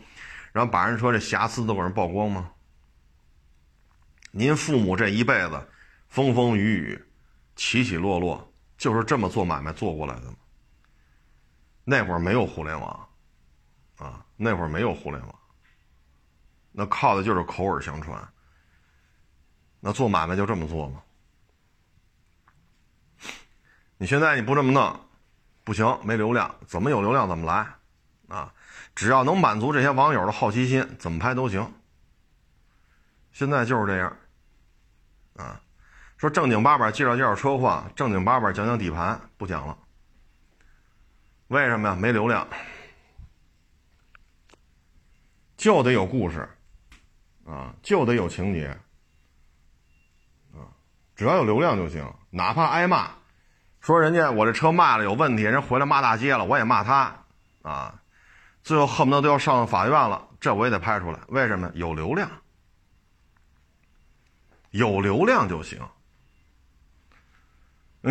[0.53, 2.51] 然后把人车这瑕疵都给人曝光吗？
[4.31, 5.59] 您父母这一辈子
[6.09, 7.05] 风风雨雨、
[7.57, 10.37] 起起落落，就是这么做买卖做过来的吗？
[11.83, 13.09] 那会儿没有互联网，
[13.96, 15.35] 啊，那会儿没有互联网，
[16.73, 18.23] 那靠的就是口耳相传。
[19.81, 21.03] 那做买卖就这么做吗？
[23.97, 25.01] 你现在你不这么弄，
[25.62, 28.55] 不行，没流量，怎么有流量怎么来，啊，
[28.95, 31.71] 只要能满足这些网友的好奇心，怎么拍都行。
[33.33, 34.16] 现在就是这样，
[35.37, 35.61] 啊，
[36.16, 39.77] 说正经八百介绍介绍车况，正经八百讲讲底盘，不讲了。
[41.49, 41.95] 为什么呀？
[41.95, 42.49] 没流量，
[45.59, 46.49] 就得有故事，
[47.45, 48.75] 啊，就得有情节。
[51.20, 53.11] 只要有流量就行，哪怕挨骂，
[53.83, 57.14] 说人家我这车卖了有问题，人回来骂大街了，我也骂他，
[57.61, 58.00] 啊，
[58.62, 61.20] 最后恨不得都要上法院了，这我也得拍出来。
[61.28, 61.70] 为什么？
[61.74, 62.30] 有流量，
[64.70, 65.78] 有流量就行。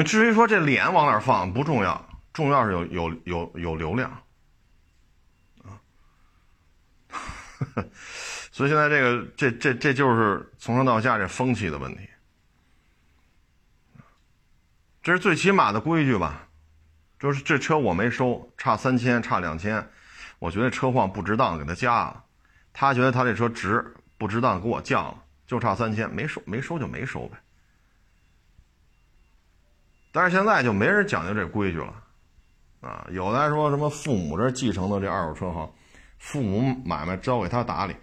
[0.05, 4.11] 至于说这脸往哪放不重要，重要是有有有有流量，
[5.63, 5.81] 啊，
[8.51, 12.07] 所以现在这个这这这就是从上到下这风气的问题。
[15.09, 16.47] 这是最起码的规矩吧，
[17.17, 19.83] 就是这车我没收，差三千，差两千，
[20.37, 22.23] 我觉得车况不值当，给他加了；
[22.73, 23.83] 他觉得他这车值，
[24.19, 25.15] 不值当，给我降了，
[25.47, 27.39] 就差三千，没收，没收就没收呗。
[30.11, 31.91] 但是现在就没人讲究这规矩了，
[32.81, 35.73] 啊，有的还说什么父母这继承的这二手车行，
[36.19, 37.95] 父母买卖交给他打理，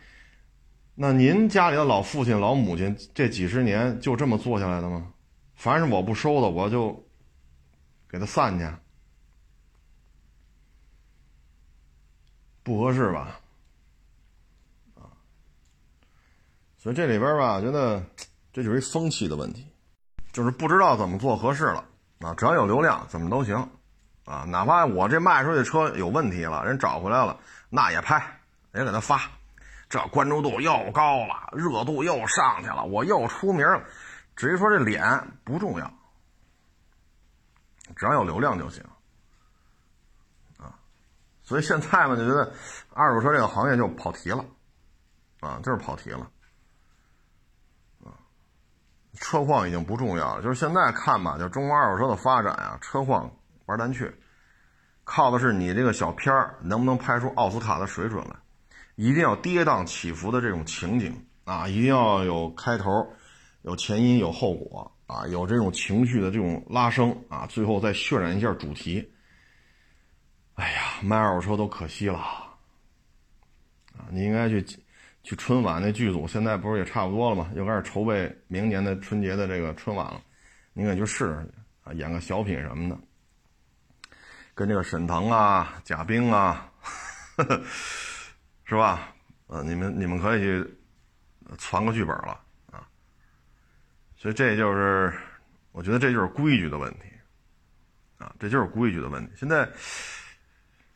[0.96, 5.12] 那您家里的老父亲、老母亲这几十年就这么做下来的吗？
[5.56, 7.02] 凡是我不收的，我就
[8.08, 8.70] 给他散去，
[12.62, 13.40] 不合适吧？
[14.96, 15.08] 啊，
[16.78, 18.04] 所以这里边吧，觉得
[18.52, 19.66] 这就是一风气的问题，
[20.32, 21.84] 就是不知道怎么做合适了
[22.20, 22.34] 啊。
[22.34, 23.56] 只要有流量，怎么都行
[24.24, 24.44] 啊。
[24.44, 27.40] 哪怕我这卖出去车有问题了，人找回来了，
[27.70, 28.40] 那也拍，
[28.74, 29.22] 也给他发，
[29.88, 33.82] 这关注度又高了，热度又上去了，我又出名了。
[34.36, 35.02] 至于说这脸
[35.44, 35.90] 不重要，
[37.96, 38.84] 只要有流量就行，
[40.58, 40.78] 啊，
[41.42, 42.52] 所以现在嘛就觉得
[42.92, 44.44] 二手车这个行业就跑题了，
[45.40, 46.30] 啊，就是跑题了，
[48.04, 48.12] 啊，
[49.14, 53.30] 车况已经不重要了，就是现在看吧，就中国二手车的发展啊，车况
[53.64, 54.14] 玩单去，
[55.04, 58.36] 靠的是你这个小片儿能不能拍出奥斯卡的水准来，
[58.96, 63.10] 一定要跌宕起伏的这种情景啊，一定要有开头。
[63.66, 69.04] 有前因有后果啊，有这种情绪的这种拉升啊，最后再渲染一下主题。
[70.54, 74.06] 哎呀，卖二手车都可惜了啊！
[74.08, 74.64] 你应该去
[75.24, 77.50] 去春晚那剧组，现在不是也差不多了吗？
[77.56, 80.22] 又开始筹备明年的春节的这个春晚了，
[80.72, 81.52] 你应该去试试
[81.82, 82.96] 啊，演个小品什么的，
[84.54, 86.70] 跟这个沈腾啊、贾冰啊，
[88.64, 89.12] 是吧？
[89.48, 90.64] 呃，你们你们可以去
[91.58, 92.42] 传个剧本了。
[94.16, 95.12] 所以这就是，
[95.72, 97.00] 我觉得这就是规矩的问题，
[98.18, 99.32] 啊，这就是规矩的问题。
[99.36, 99.68] 现在，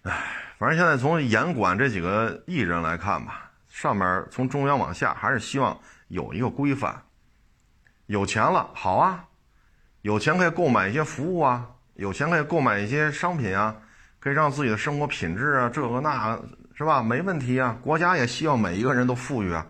[0.02, 0.12] 唉，
[0.58, 5.78] 反正现在从严管这几个艺人来看吧，上面从中央往下还是希望
[6.08, 7.02] 有一个规范。
[8.06, 9.24] 有钱了，好啊，
[10.00, 13.76] 有钱可以购买一些服务啊，有钱可以购买一些商品啊，
[14.18, 16.36] 可以让自己的生活品质啊，这个那，
[16.74, 17.02] 是吧？
[17.02, 19.64] 没问题啊，国家也希望每一个人都富裕啊，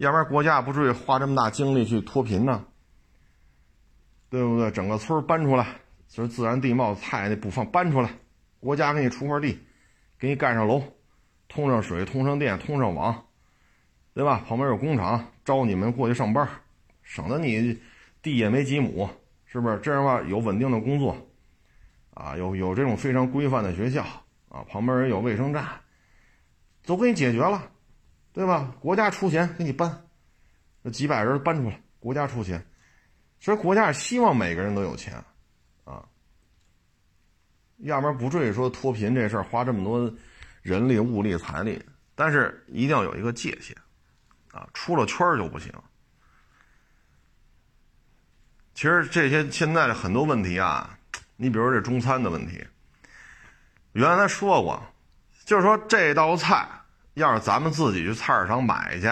[0.00, 2.64] 要不然国家不至于花这么大精力去脱贫呢。
[4.30, 4.70] 对不对？
[4.70, 5.66] 整个村搬出来，
[6.08, 8.10] 就是自然地貌菜那不放搬出来，
[8.60, 9.58] 国家给你出块地，
[10.20, 10.80] 给你盖上楼，
[11.48, 13.26] 通上水，通上电，通上网，
[14.14, 14.42] 对吧？
[14.46, 16.48] 旁边有工厂，招你们过去上班，
[17.02, 17.80] 省得你
[18.22, 19.10] 地也没几亩，
[19.46, 19.78] 是不是？
[19.82, 21.16] 这样的话有稳定的工作，
[22.14, 24.04] 啊，有有这种非常规范的学校，
[24.48, 25.66] 啊，旁边也有卫生站，
[26.86, 27.68] 都给你解决了，
[28.32, 28.74] 对吧？
[28.80, 30.04] 国家出钱给你搬，
[30.84, 32.64] 这几百人搬出来，国家出钱。
[33.40, 35.14] 所以国家是希望每个人都有钱，
[35.84, 36.06] 啊，
[37.78, 40.12] 要不然不至于说脱贫这事儿花这么多
[40.62, 41.82] 人力、物力、财力。
[42.14, 43.74] 但是一定要有一个界限，
[44.52, 45.72] 啊，出了圈就不行。
[48.74, 50.98] 其实这些现在的很多问题啊，
[51.36, 52.62] 你比如这中餐的问题，
[53.92, 54.82] 原来说过，
[55.46, 56.68] 就是说这道菜
[57.20, 59.08] 要是咱们自己去菜市场买去，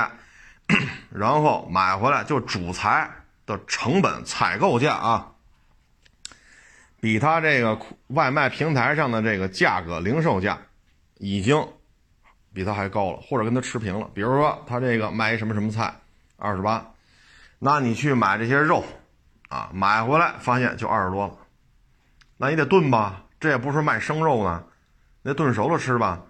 [1.11, 3.09] 然后买回来就主材。
[3.49, 5.33] 的成本采购价啊，
[7.01, 10.59] 比他这个外卖平台上的这个价格零售价，
[11.17, 11.67] 已经
[12.53, 14.07] 比他还高了，或者跟他持平了。
[14.13, 15.95] 比如说他这个卖一什么什么菜，
[16.37, 16.91] 二十八，
[17.59, 18.85] 那你去买这些肉
[19.49, 21.35] 啊，买回来发现就二十多了，
[22.37, 23.25] 那你得炖吧？
[23.41, 24.63] 这也不是卖生肉呢，
[25.23, 26.21] 那炖熟了吃吧，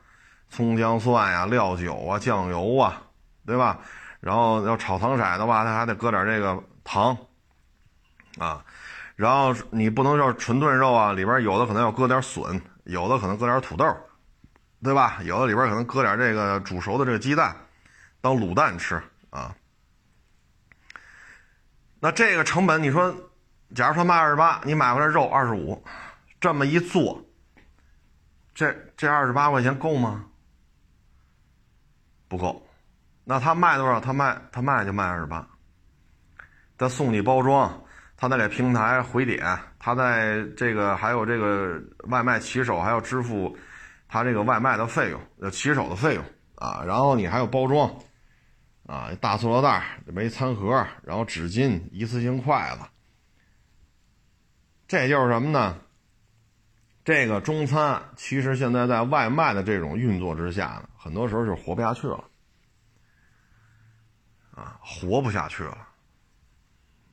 [0.50, 3.02] 葱姜蒜呀、料酒啊、酱油啊，
[3.46, 3.78] 对吧？
[4.20, 6.62] 然后要炒糖色的话，他还得搁点这个。
[6.90, 7.14] 糖，
[8.38, 8.64] 啊，
[9.14, 13.94] 然后你不能说纯炖肉啊，里边有的可能要搁点笋，有的可能搁点土豆，
[14.82, 15.18] 对吧？
[15.22, 17.54] 有的里边可能搁点这个煮熟的这个鸡蛋，
[18.22, 19.54] 当卤蛋吃啊。
[22.00, 23.14] 那这个成本，你说，
[23.74, 25.84] 假如说卖二十八，你买回来肉二十五，
[26.40, 27.22] 这么一做，
[28.54, 30.24] 这这二十八块钱够吗？
[32.28, 32.66] 不够。
[33.24, 34.00] 那他卖多少？
[34.00, 35.46] 他卖他卖就卖二十八。
[36.76, 37.82] 他送你包装，
[38.16, 43.56] 他再给平台回点，他在这个还有这个外卖骑手还要支付
[44.08, 47.92] 他这个外卖的费用，呃，骑手的费用啊，然后你还有包装，
[48.86, 52.86] 啊，大塑料袋没餐盒，然后纸巾、一次性筷子，
[54.86, 55.76] 这就是什么呢？
[57.08, 62.22] 这个中餐其实现在在外卖的这种运作之下呢，很多时候就活不下去了，
[64.54, 65.88] 啊，活不下去了。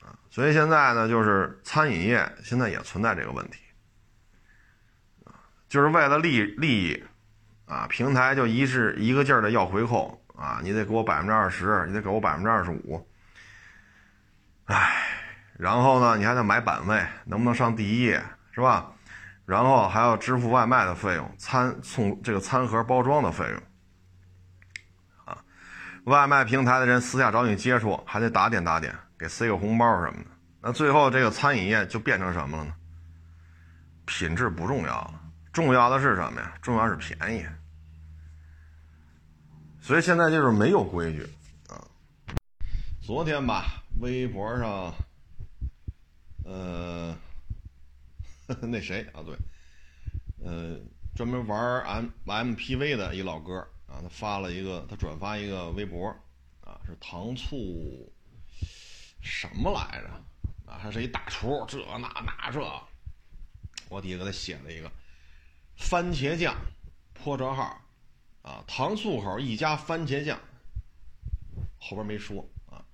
[0.02, 3.58] 啊所以现在呢，就是餐饮业现在也存在这个问题，
[5.70, 7.04] 就是为了利利益，
[7.64, 13.08] 啊，平台就一是一个劲儿的要回扣啊，你得给我百分之二十，你得给我百分之二十五，
[14.66, 15.08] 唉，
[15.58, 18.92] 然后呢，你还得买版位，能不能上第一页是吧？
[19.46, 23.62] 然后还要支付外卖的费用，餐送这个餐盒包装的费用，
[25.26, 25.38] 啊，
[26.06, 28.96] 外卖平台的人私下找你接触，还得打点打点。
[29.18, 30.30] 给塞个红包什么的，
[30.62, 32.74] 那最后这个餐饮业就变成什么了呢？
[34.06, 35.22] 品质不重要了，
[35.54, 36.54] 重要的是什么呀？
[36.62, 37.46] 重要是便宜。
[39.80, 41.24] 所以现在就是没有规矩
[41.70, 41.80] 啊。
[43.02, 43.64] 昨天吧，
[44.02, 44.94] 微博上，
[46.44, 47.16] 呃，
[48.62, 49.24] 那谁啊？
[49.24, 49.36] 对，
[50.44, 50.80] 呃，
[51.16, 56.10] 专门玩 M MPV 的一老哥啊，他发了一个，他转发一个微博
[56.62, 58.12] 啊，是糖醋。
[59.22, 60.72] 什么来着？
[60.72, 62.62] 啊，还是一大厨，这那那这，
[63.90, 64.92] 我底下给他写了一个
[65.76, 66.56] 番茄酱
[67.14, 67.82] 破折号，
[68.44, 70.40] 啊，糖醋口一家番茄酱，
[71.80, 72.86] 后边没说啊。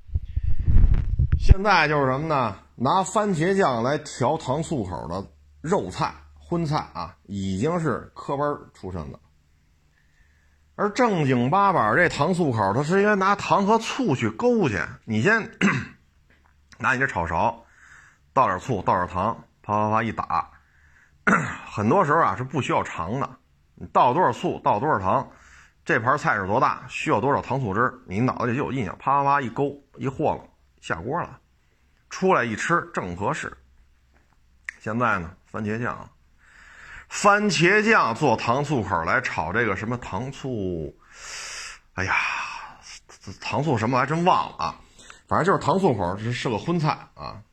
[1.37, 2.63] 现在就是什么呢？
[2.75, 5.30] 拿番茄酱来调糖醋口的
[5.61, 9.19] 肉菜荤菜啊，已经是科班出身的。
[10.75, 15.51] 而正经八百这糖醋口，它是应该拿糖和醋去勾去，你先。
[16.79, 17.63] 拿你这炒勺，
[18.33, 20.49] 倒点醋，倒点糖，啪啪啪一打，
[21.69, 23.29] 很多时候啊是不需要尝的。
[23.75, 25.29] 你倒多少醋，倒多少糖，
[25.85, 28.97] 这盘菜是多大，需要多少糖醋汁你脑子里就有印象。
[28.97, 30.43] 啪啪啪一勾一和了，
[30.79, 31.39] 下锅了，
[32.09, 33.55] 出来一吃正合适。
[34.79, 36.09] 现在呢，番茄酱，
[37.09, 40.95] 番茄酱做糖醋口来炒这个什么糖醋，
[41.95, 42.15] 哎呀，
[43.41, 44.81] 糖醋什么还真忘了啊。
[45.27, 47.43] 反正就是糖醋口是是个荤菜啊，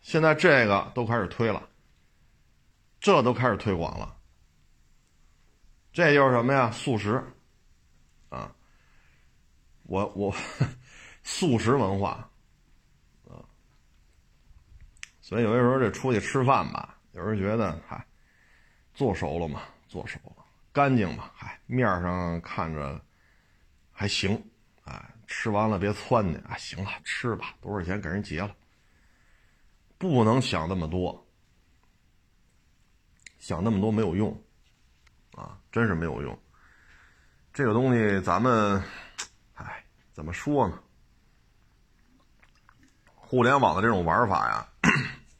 [0.00, 1.68] 现在这个都开始推了，
[3.00, 4.16] 这都开始推广了，
[5.92, 6.70] 这就是什么呀？
[6.70, 7.24] 素食，
[8.28, 8.52] 啊，
[9.82, 10.34] 我我
[11.24, 12.30] 素食文化，
[13.28, 13.42] 啊，
[15.30, 18.04] 所以有的时候这出去吃饭吧，有人觉得嗨，
[18.92, 23.00] 做熟了嘛，做熟了，干净嘛，嗨，面上看着
[23.92, 24.34] 还行。
[24.82, 26.56] 哎吃完了别窜的啊！
[26.56, 28.52] 行了，吃吧，多少钱给人结了。
[29.98, 31.24] 不能想那么多，
[33.38, 34.36] 想那么多没有用，
[35.36, 36.36] 啊，真是没有用。
[37.52, 38.82] 这个东西咱们，
[39.54, 40.82] 哎，怎么说呢？
[43.14, 44.68] 互联网的这种玩法呀，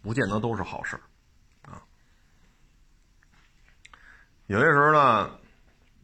[0.02, 0.98] 不见得都是好事
[1.62, 1.82] 啊。
[4.46, 5.30] 有些时候呢，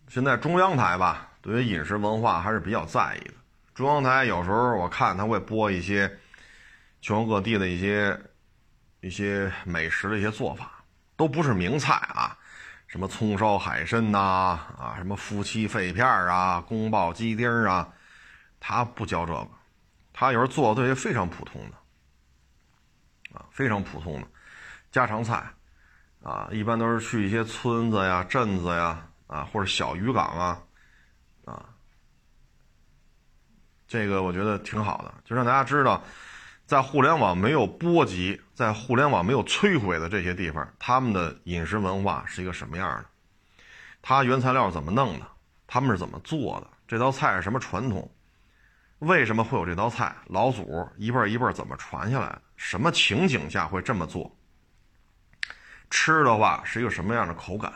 [0.09, 3.35] 现在中央台吧，对于饮食文化还是比较在意的。
[3.75, 6.19] 中央台有时候我看他会播一些
[7.01, 8.21] 全国各地的一些。
[9.03, 10.83] 一些美食的一些做法
[11.17, 12.37] 都不是名菜啊，
[12.89, 17.89] 什么葱烧海参呐，啊，什么夫妻肺片啊，宫爆鸡丁啊，
[18.59, 19.49] 他不教这个，
[20.13, 21.77] 他有时候做的都是非常普通的，
[23.37, 24.27] 啊，非常普通的
[24.91, 25.45] 家常菜，
[26.23, 30.63] 啊，一般都是去一些村子呀、镇子呀，啊，或者小渔港啊，
[31.45, 31.67] 啊，
[33.87, 36.03] 这个我觉得挺好的，就让大家知道。
[36.65, 43.05] 在互联网没有波及、在互联网没有摧毁的这些地方，他们的饮食文化是一个什么样的？
[44.03, 45.27] 它原材料怎么弄的？
[45.69, 46.67] 他们是怎么做的？
[46.89, 48.11] 这道菜是什么传统？
[48.99, 50.17] 为什么会有这道菜？
[50.27, 52.43] 老祖一辈一辈怎么传下来的？
[52.57, 54.35] 什么情景下会这么做？
[55.89, 57.73] 吃的话是一个什么样的口感？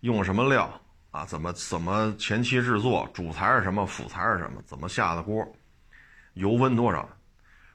[0.00, 0.80] 用什么料
[1.10, 1.26] 啊？
[1.26, 3.08] 怎么怎么前期制作？
[3.12, 3.84] 主材是什么？
[3.84, 4.62] 辅材是什么？
[4.64, 5.46] 怎么下的锅？
[6.34, 7.08] 油温多少？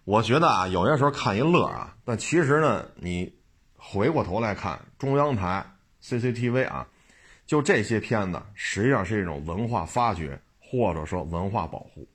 [0.05, 3.33] 我觉得啊，有些时候看一乐啊，但其实呢，你
[3.77, 5.65] 回过头来看中央台
[6.01, 6.87] CCTV 啊，
[7.45, 12.07] 就这些片子，实际上是一种文化发掘，或者说文化保护，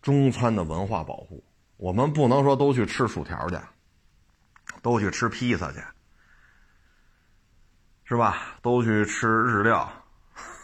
[0.00, 1.42] 中餐的文化保护。
[1.76, 3.58] 我们不能说都去吃薯条去，
[4.82, 5.78] 都去吃披萨去，
[8.04, 8.58] 是吧？
[8.62, 9.90] 都去吃日料，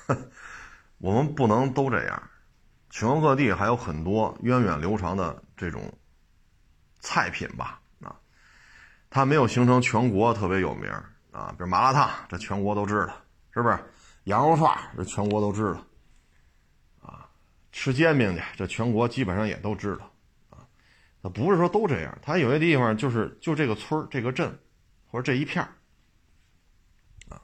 [0.99, 2.23] 我们不能都这样。
[2.91, 5.83] 全国各地还有很多源远流长的这种。
[7.05, 8.15] 菜品吧，啊，
[9.11, 10.89] 它没有形成全国特别有名
[11.33, 13.13] 啊，比如麻辣烫，这全国都知道，
[13.53, 13.77] 是不是？
[14.23, 15.85] 羊肉串这全国都知道，
[17.01, 17.29] 啊，
[17.73, 20.12] 吃煎饼去，这全国基本上也都知道，
[21.23, 24.59] 那不是说都这样，它有些地方就是就这个村这个镇，
[25.07, 25.65] 或者这一片
[27.29, 27.41] 啊，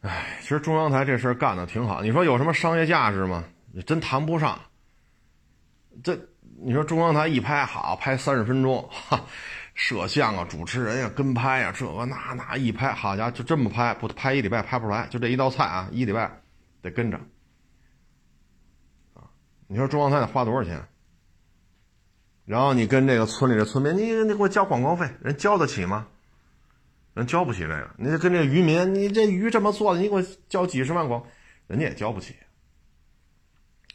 [0.00, 3.44] 哎，其实中央台这事干的挺好，你说有什么商业价值吗？
[3.72, 4.58] 你真谈不上，
[6.02, 6.18] 这。
[6.60, 9.24] 你说中央台一拍好，拍三十分钟，哈，
[9.74, 16.42] 摄像啊，主持人呀，跟拍呀，这个那那一拍，好家伙，就这么拍，不拍一礼拜拍不出来，就这一道菜啊，一礼拜
[16.82, 17.16] 得跟着，
[19.14, 19.22] 啊，
[19.68, 20.84] 你说中央台得花多少钱？
[22.48, 26.06] 然后你跟这个村里的村民，你你给我交广告费，人交得起吗？
[27.12, 27.90] 人交不起这个。
[27.98, 31.22] 你跟这渔民，你这鱼这么做的，你给我交几十万广，
[31.66, 32.34] 人家也交不起。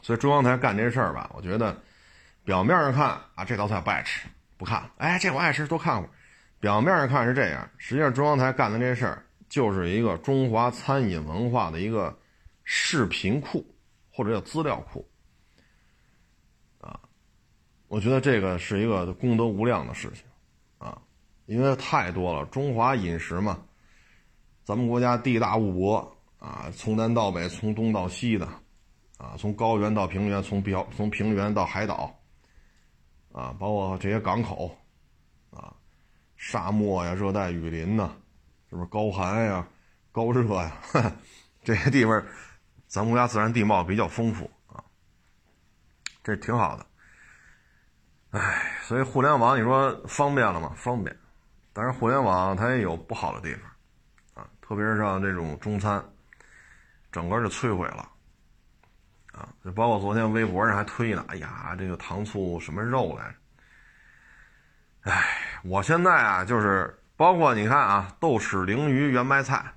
[0.04, 1.76] 所以中央台干这事儿吧，我觉得。
[2.46, 4.28] 表面上看啊，这道菜不爱吃，
[4.58, 4.88] 不看。
[4.98, 6.10] 哎，这我爱吃，多看会儿。
[6.60, 12.20] 表面上看是这样，实际上中央台干的这事儿就是一个中华餐饮文化的一个
[12.66, 13.66] 视频库
[14.12, 15.10] 或者叫资料库。
[17.94, 20.24] 我觉得这个是一个功德无量的事情
[20.80, 21.00] 啊，
[21.46, 22.44] 因为太多了。
[22.48, 23.60] 中华饮食嘛，
[24.64, 28.48] 咱们国家地大物博啊，从南到北，从东到西的
[29.20, 32.12] 啊，从高原到平原，从表从平原到海岛。
[33.32, 34.76] 啊，包括这些港口，
[35.52, 35.72] 啊，
[36.36, 38.12] 沙漠呀、热带雨林呐，
[38.72, 39.68] 是不是高寒呀、
[40.12, 40.82] 高热呀？
[41.64, 42.26] 这些地方，
[42.88, 44.84] 咱们国家自然地貌比较丰富啊，
[46.24, 46.84] 这挺好的。
[48.34, 50.72] 哎，所以互联网你说方便了吗？
[50.76, 51.16] 方便，
[51.72, 56.04] 但是互联网它也有不好的地方，啊，特别是像这种中餐，
[57.12, 58.10] 整个就摧毁了。
[59.34, 63.30] 啊，就包括昨天微博上还推呢，哎呀，这个糖醋什么肉来
[65.04, 65.12] 着？
[65.12, 65.24] 哎，
[65.64, 69.74] 我现在啊，就是包括你看啊，豆豉鲮鱼圆麦菜，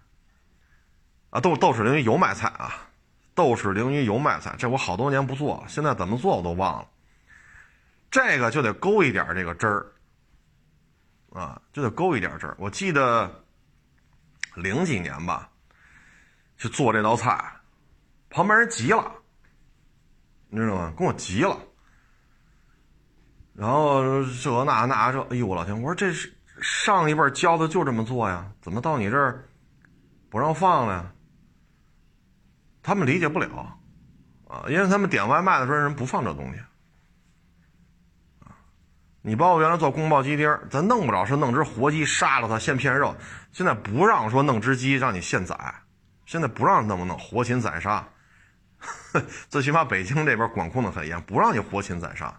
[1.29, 2.89] 啊，豆豆豉鲮鱼油麦菜啊，
[3.35, 6.89] 豆豉鲮鱼油麦菜，这我好多年不做了，现在怎么做我都忘了。
[8.11, 9.93] 这个就得勾一点这个汁儿，
[11.31, 12.57] 啊，就得勾一点汁儿。
[12.59, 13.45] 我记得
[14.55, 15.51] 零几年吧，
[16.57, 17.53] 去做这道菜，
[18.31, 19.13] 旁边人急了。
[20.49, 20.95] 你知道吗？
[20.97, 21.59] 跟我急了，
[23.53, 25.75] 然后这那那这，哎呦我老天！
[25.83, 26.33] 我说这是
[26.63, 29.45] 上一辈教的就这么做呀，怎么到你这儿
[30.31, 31.13] 不让放了呀？
[32.81, 33.77] 他们理解不了
[34.49, 36.61] 啊，因为他们点外卖的时候人不放这东西。
[39.27, 43.13] 你包括原来做宫保鸡丁，咱弄不着是弄只活鸡杀了它现片肉，
[43.51, 45.59] 现在不让说弄只鸡让你现宰，
[46.27, 48.07] 现在不让那么弄活禽宰杀。
[49.51, 52.33] 最起码北京这边管控的很严，不让你活禽宰杀。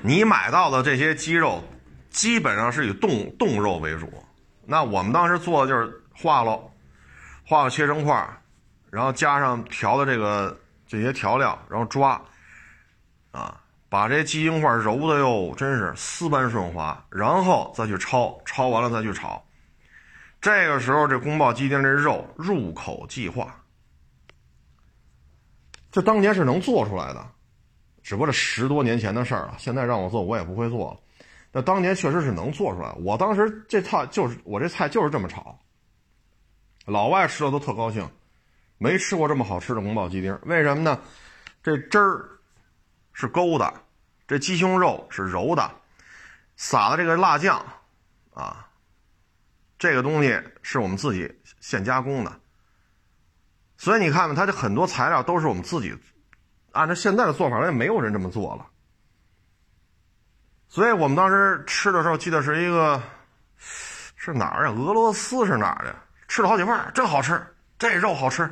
[0.00, 1.62] 你买到的这些鸡肉，
[2.08, 4.10] 基本上是以冻冻肉为主。
[4.64, 6.58] 那我们当时做的就是化了，
[7.44, 8.26] 化了切成块，
[8.90, 12.18] 然后加上调的这个这些调料，然后抓，
[13.30, 19.42] 啊，把这鸡精块揉的哟，真是丝般顺滑，然后再去焯，焯完了再去炒。
[20.40, 23.62] 这个时候，这宫保鸡丁这肉入口即化。
[25.90, 27.26] 这当年是能做出来的，
[28.02, 29.54] 只不过这十多年前的事儿了。
[29.58, 31.00] 现在让我做，我也不会做了。
[31.50, 32.92] 那当年确实是能做出来。
[33.00, 35.58] 我当时这菜就是我这菜就是这么炒，
[36.84, 38.06] 老外吃的都特高兴，
[38.76, 40.38] 没吃过这么好吃的宫保鸡丁。
[40.42, 41.00] 为什么呢？
[41.62, 42.37] 这汁儿
[43.18, 43.74] 是勾的，
[44.28, 45.68] 这鸡胸肉是揉的，
[46.56, 47.60] 撒的这个辣酱
[48.32, 48.70] 啊，
[49.76, 52.40] 这个东西是我们自己现加工的。
[53.76, 55.92] 所以你看看，它这很多材料都是我们自己
[56.70, 58.64] 按照现在的做法，也没有人这么做了。
[60.68, 63.02] 所以我们当时吃的时候，记得是一个
[64.14, 64.70] 是哪儿啊？
[64.70, 65.92] 俄罗斯是哪儿的？
[66.28, 67.44] 吃了好几份，真好吃，
[67.80, 68.48] 这肉好吃。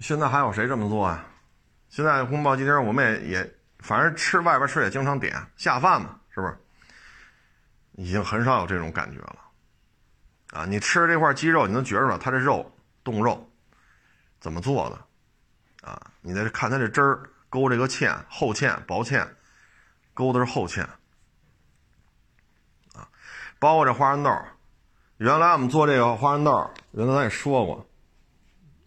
[0.00, 1.24] 现在还有谁这么做啊？
[1.94, 6.58] 现在宫保鸡丁我们也也，反正吃外边吃也经常点下饭嘛，是不是？
[7.92, 9.38] 已经很少有这种感觉了。
[10.50, 12.68] 啊，你吃这块鸡肉，你能觉着它这肉
[13.04, 13.48] 冻肉
[14.40, 15.88] 怎么做的？
[15.88, 19.24] 啊，你再看它这汁儿勾这个芡，厚芡、薄芡，
[20.14, 20.82] 勾的是厚芡。
[22.92, 23.06] 啊，
[23.60, 24.36] 包括这花生豆，
[25.18, 27.88] 原来我们做这个花生豆，原来咱也说过，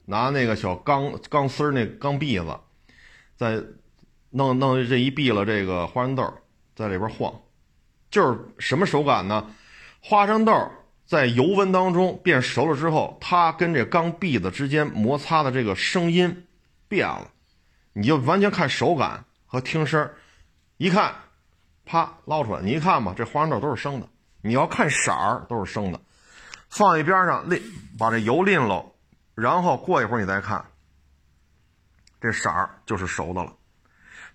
[0.04, 2.60] 拿那个小钢钢丝那钢篦子，
[3.38, 3.64] 在
[4.32, 6.34] 弄弄这一闭了这个花生豆
[6.76, 7.34] 在里边晃，
[8.12, 9.50] 就是什么手感呢？
[10.02, 10.54] 花生豆。
[11.06, 16.46] 在油温当中变熟了之后，它跟这钢篦子之间摩擦的这个声音
[16.90, 17.32] 变了，
[17.94, 20.12] 你就完全看手感和听声
[20.76, 21.16] 一看，
[21.86, 24.10] 啪捞出来，你一看吧，这花生豆都是生的。
[24.42, 26.02] 你要看色儿都是生的，
[26.68, 27.58] 放一边上拎，
[27.98, 28.86] 把这油拎了，
[29.34, 30.66] 然后过一会儿你再看，
[32.28, 33.54] 这色儿就是熟的了。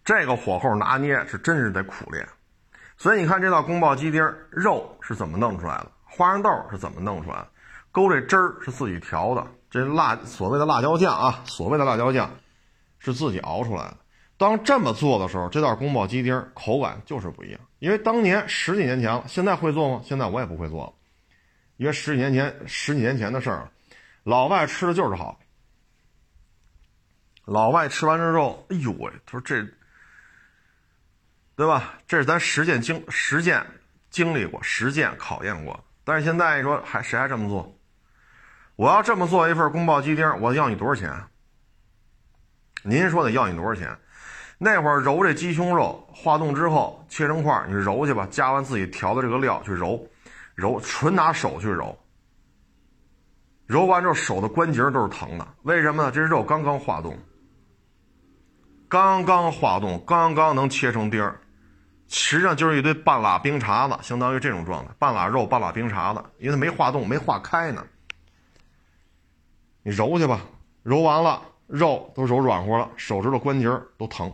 [0.02, 2.26] 这个火候拿捏是真是得苦练。
[2.96, 5.92] 所以你看这道宫保鸡丁肉是怎么弄出来的？
[6.04, 7.48] 花生豆是怎么弄出来的？
[7.90, 12.30] 勾这汁儿是自己调的，这辣所谓的辣椒酱啊，所谓的辣椒酱
[12.98, 13.98] 是自己熬出来的。
[14.38, 17.60] 当这么做的时候，这道宫保鸡丁口感就是不一样。
[17.78, 20.00] 因为当年十几年前了，现在会做吗？
[20.02, 20.92] 现在我也不会做了，
[21.76, 23.68] 因为十几年前十几年前的事儿。
[24.24, 25.38] 老外吃的就是好，
[27.52, 29.62] 老外吃完之后，哎呦喂，他说这，
[31.54, 31.98] 对吧？
[32.06, 33.62] 这是咱实践经实践
[34.08, 35.84] 经历过，实践考验过。
[36.02, 37.78] 但是现在你说还谁还这么做？
[38.74, 41.12] 我要这么做一份宫保鸡丁，我要你多少钱？
[42.82, 43.98] 您说得要你多少钱？
[44.56, 50.08] 那会儿揉这鸡胸肉，化冻之后切成块，你揉去吧，加完自己调的这个料去揉，
[50.54, 51.98] 揉纯拿手去揉，
[53.66, 55.46] 揉完之后手的关节都是疼的。
[55.64, 56.10] 为什么呢？
[56.10, 57.14] 这肉刚刚化冻，
[58.92, 61.40] 刚刚化冻，刚刚能切成丁儿。
[62.08, 67.82] 实际上就是一堆半拉冰碴子，相当于这种状态，半拉肉、半拉冰碴子，因为它没化冻、没化开呢。
[69.82, 70.42] 你揉去吧，
[70.82, 73.66] 揉完了肉都揉软和了，手指头关节
[73.96, 74.30] 都疼，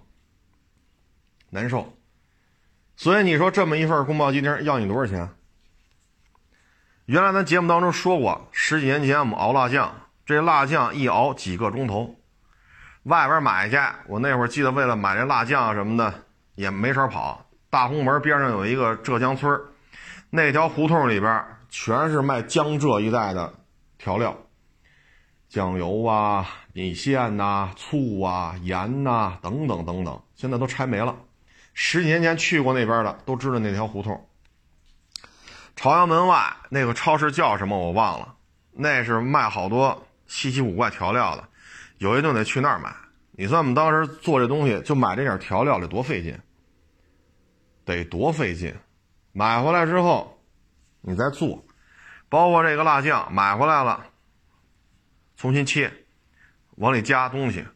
[1.51, 1.97] 难受。
[2.97, 5.29] 所以你说这么一份宫保鸡丁要你多少钱？
[7.05, 9.95] 原来咱节目当中说过，十几年前我们熬辣酱，
[10.27, 12.17] 这辣酱一熬几个钟头，
[13.09, 16.13] 外边买去，我那会儿记得为了买这辣酱什么的
[16.55, 17.47] 也没少跑。
[17.71, 19.59] 大红门边上有一个浙江村
[20.29, 23.55] 那条胡同里边全是卖江浙一带的
[23.97, 24.37] 调料，
[25.49, 31.17] 酱油啊、米线呐、醋啊、盐呐等等等等，现在都拆没了。
[31.73, 34.29] 十几年前去过那边的都知道那条胡同。
[35.77, 38.35] 朝阳门外那个超市叫什么我忘了，
[38.73, 41.49] 那是卖好多稀奇古怪调料的，
[41.99, 42.95] 有一顿得去那儿买。
[43.33, 46.39] 你算我们当时做这东西就买这点调料得多费劲。
[47.85, 48.75] 得多费劲，
[49.33, 50.39] 买回来之后，
[51.01, 51.65] 你再做，
[52.29, 54.05] 包括这个辣酱买回来了，
[55.39, 55.91] 重新切，
[56.77, 57.67] 往里加东西，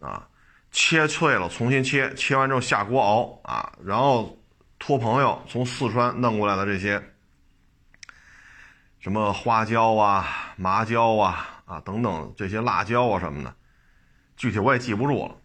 [0.00, 0.28] 啊，
[0.72, 4.36] 切脆了重新切，切完之后下锅熬啊，然后
[4.80, 7.00] 托朋友从四川弄过来的这些，
[8.98, 13.54] 什么花椒啊、麻椒啊啊等等这些辣椒啊什么的，
[14.36, 15.36] 具体我也记不住了，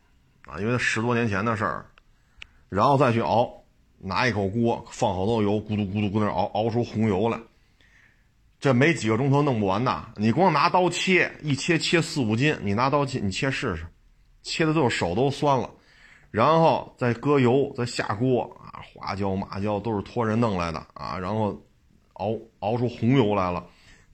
[0.45, 1.85] 啊，因为十多年前的事儿，
[2.69, 3.53] 然后再去熬。
[3.99, 7.39] 拿一口锅，放好多油，咕嘟咕嘟咕那熬，熬出红油来。
[8.59, 10.11] 这没几个钟头弄不完呐！
[10.17, 13.87] 你光拿刀切，一切切四五斤，你拿刀切，你切试试，
[14.43, 15.67] 切的最后手都酸了。
[16.29, 21.59] 然后再搁油，再下锅啊，花椒、麻椒都是托人弄来的啊，然后
[22.13, 23.65] 熬熬出红油来了，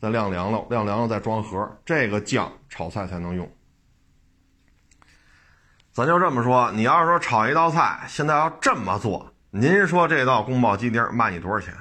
[0.03, 3.49] 再晾凉了，晾凉了再装盒，这个酱炒菜才能用。
[5.93, 11.73] 咱就这么说，你要是说炒一道菜，现在要这么做，您说这道宫保鸡丁卖你多少钱？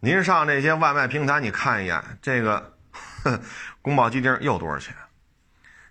[0.00, 2.72] 您上这些外卖平台，你看一眼这个
[3.82, 4.96] 宫保鸡丁又多少钱？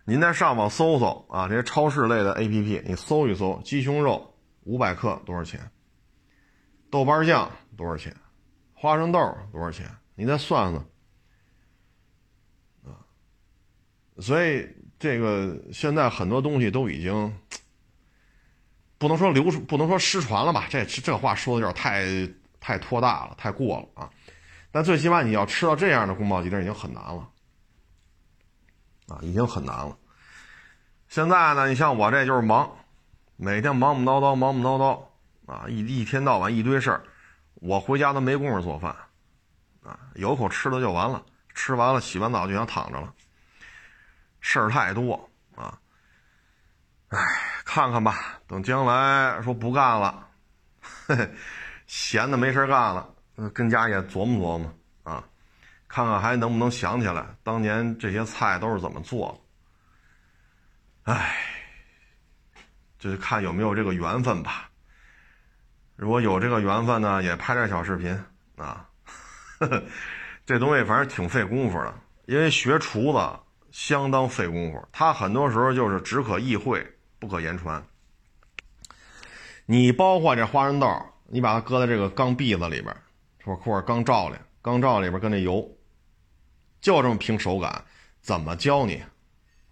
[0.03, 5.69] 您再上网搜搜啊，这些超市类的 APP，你搜一搜，鸡胸肉五百克多少钱？
[6.89, 8.11] 豆瓣酱多少钱？
[8.73, 9.19] 花生豆
[9.51, 9.87] 多少钱？
[10.15, 10.85] 你再算算
[12.85, 12.97] 啊。
[14.19, 14.67] 所以。
[14.99, 17.37] 这个现在很多东西都已经
[18.97, 20.65] 不能说流，不能说失传了吧？
[20.69, 24.09] 这这话说的有点太太托大了，太过了啊！
[24.71, 27.29] 但最起码你要吃到这样的宫保鸡丁已经很难了
[29.09, 29.97] 啊，已经很难了。
[31.09, 32.71] 现在呢，你像我这就是忙，
[33.35, 37.03] 每天忙忙叨叨，忙忙叨叨啊，一一天到晚一堆事儿，
[37.55, 38.95] 我回家都没工夫做饭
[39.83, 41.23] 啊，有口吃的就完了，
[41.53, 43.13] 吃完了洗完澡就想躺着了。
[44.39, 45.77] 事儿太多啊，
[47.09, 47.19] 哎，
[47.63, 50.27] 看看吧，等将来说不干了，
[50.81, 51.33] 嘿嘿，
[51.87, 53.09] 闲的没事干了，
[53.53, 54.73] 跟家也琢磨琢磨
[55.03, 55.23] 啊，
[55.87, 59.31] 看看还能不能想起来当年这些菜都是怎么做
[61.05, 61.13] 的。
[61.13, 61.37] 哎，
[62.99, 64.69] 就是看有没有这个缘分吧。
[65.95, 68.11] 如果有这个缘分呢，也拍点小视频
[68.57, 68.89] 啊。
[70.45, 71.93] 这东西反正挺费功夫的，
[72.25, 73.19] 因为学厨子。
[73.71, 76.85] 相当费功夫，他很多时候就是只可意会
[77.17, 77.83] 不可言传。
[79.65, 80.87] 你包括这花生豆，
[81.25, 82.95] 你把它搁在这个钢篦子里边，
[83.43, 85.67] 或或者钢罩里，钢罩里边跟那油，
[86.81, 87.83] 就这么凭手感，
[88.21, 89.01] 怎么教你？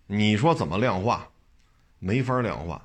[0.07, 1.29] 你说怎么量化？
[1.99, 2.83] 没法量化，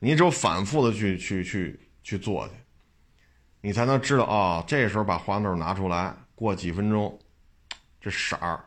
[0.00, 2.54] 你只有反复的去去去去做去，
[3.60, 4.64] 你才能知道啊。
[4.66, 7.18] 这时候把花生豆拿出来，过几分钟，
[8.00, 8.64] 这色儿，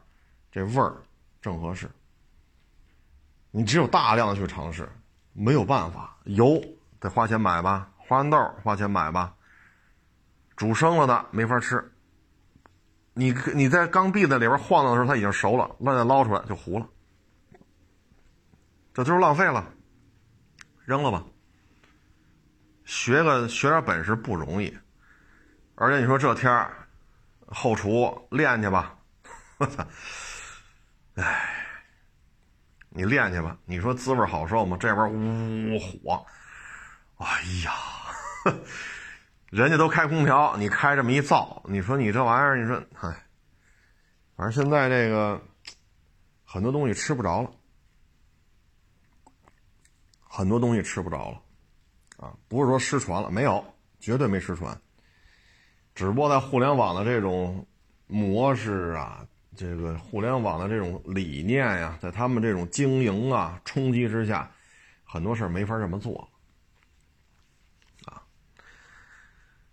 [0.51, 0.97] 这味儿。
[1.41, 1.89] 正合适，
[3.49, 4.89] 你只有大量的去尝试，
[5.31, 6.17] 没有办法。
[6.25, 6.61] 油
[6.99, 9.33] 得花钱买吧，花生豆花钱买吧。
[10.57, 11.93] 煮生了的没法吃。
[13.13, 16.85] 你你在钢篦子里边晃荡的时候，它已经熟了，那再捞出来就糊了，
[18.93, 19.65] 这就是浪费了，
[20.83, 21.23] 扔了吧。
[22.83, 24.77] 学个学点本事不容易，
[25.75, 26.88] 而且你说这天儿，
[27.51, 28.97] 后厨练去吧，
[29.57, 29.85] 我操！
[31.15, 31.65] 哎，
[32.89, 33.57] 你练去吧。
[33.65, 34.77] 你说滋味好受吗？
[34.79, 36.25] 这边呜火，
[37.17, 37.25] 哎
[37.65, 37.73] 呀，
[39.49, 43.25] 人家都开空调，你开这么一灶，你说你这玩意儿，你说，哎，
[44.35, 45.41] 反正现在这个
[46.45, 47.51] 很多东西吃不着了，
[50.21, 51.41] 很多东西吃不着了，
[52.25, 53.65] 啊，不是说失传了，没有，
[53.99, 54.79] 绝对没失传，
[55.99, 57.67] 只不过在互联网的这种
[58.07, 59.19] 模式啊。
[59.57, 64.49] 这个互联网的这种理念呀，在他们这种经营啊冲击之下，
[65.03, 66.29] 很多事没法这么做
[68.05, 68.23] 啊。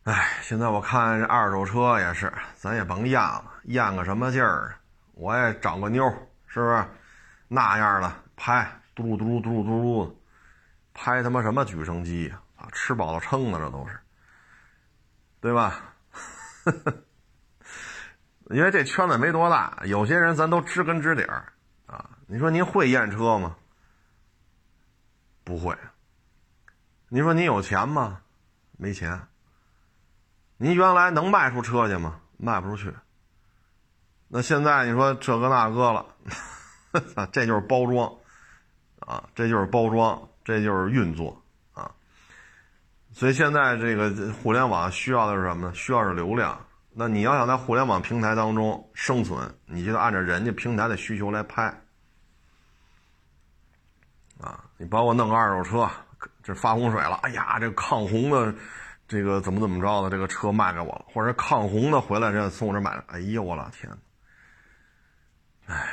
[0.02, 4.76] 哎，现在我看这二手车也是，咱也甭验了，验个什么劲儿？
[5.14, 6.12] 我也找个妞，
[6.48, 6.84] 是不是？
[7.46, 10.12] 那样的拍，嘟噜嘟噜嘟噜嘟噜，
[10.92, 12.34] 拍他妈什么举升机？
[12.56, 13.96] 啊，吃饱了撑的，这都是，
[15.40, 15.92] 对吧？
[16.72, 17.04] 呵
[18.54, 21.52] 因为这圈子没多大，有些人咱都知根知底儿，
[21.86, 23.56] 啊，你说您会验车吗？
[25.44, 25.76] 不会。
[27.08, 28.20] 你说您有钱吗？
[28.78, 29.28] 没钱。
[30.56, 32.20] 您原来能卖出车去吗？
[32.36, 32.94] 卖不出去。
[34.28, 36.06] 那现在你说这个那个了，
[37.30, 38.12] 这就是包装，
[39.00, 41.42] 啊，这就是包装，这就是运作，
[43.16, 45.74] 所以现在这个互联网需要的是什么呢？
[45.74, 46.60] 需要是流量。
[46.92, 51.62] 那你要想在互联网平台当中生存，你就得按照人家平台的需求来拍，
[54.38, 55.90] 啊，你帮我弄个二手车，
[56.42, 58.54] 这发洪水了，哎呀，这抗洪的，
[59.08, 63.90] 这个怎么怎么着的，这个车卖给我了，或者抗洪的回来这从我这买了，哎呦，我老天，
[65.68, 65.88] 哎，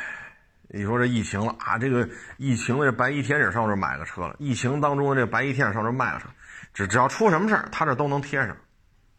[0.68, 6.28] 你说这疫情了啊，这个疫情的白衣天使上这买个车了，疫情当中的这白衣天使上这卖个车，
[6.74, 8.58] 只只要出什么事儿，他这都能贴上，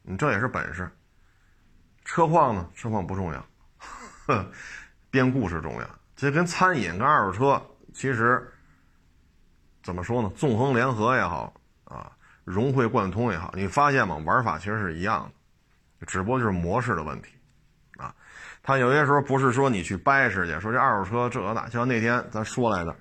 [0.03, 0.91] 你这也是本事。
[2.05, 2.69] 车况呢？
[2.75, 3.47] 车况不重要，
[5.11, 5.89] 编故事重要。
[6.17, 8.47] 这跟餐饮跟二手车其实
[9.83, 10.31] 怎么说呢？
[10.37, 12.11] 纵横联合也好啊，
[12.45, 14.17] 融会贯通也好，你发现吗？
[14.25, 15.31] 玩法其实是一样
[15.99, 17.33] 的，只不过就是模式的问题
[17.97, 18.15] 啊。
[18.63, 22.95] 他有些时候不是说你去掰扯去，说这二手车这那，就像那天咱说来的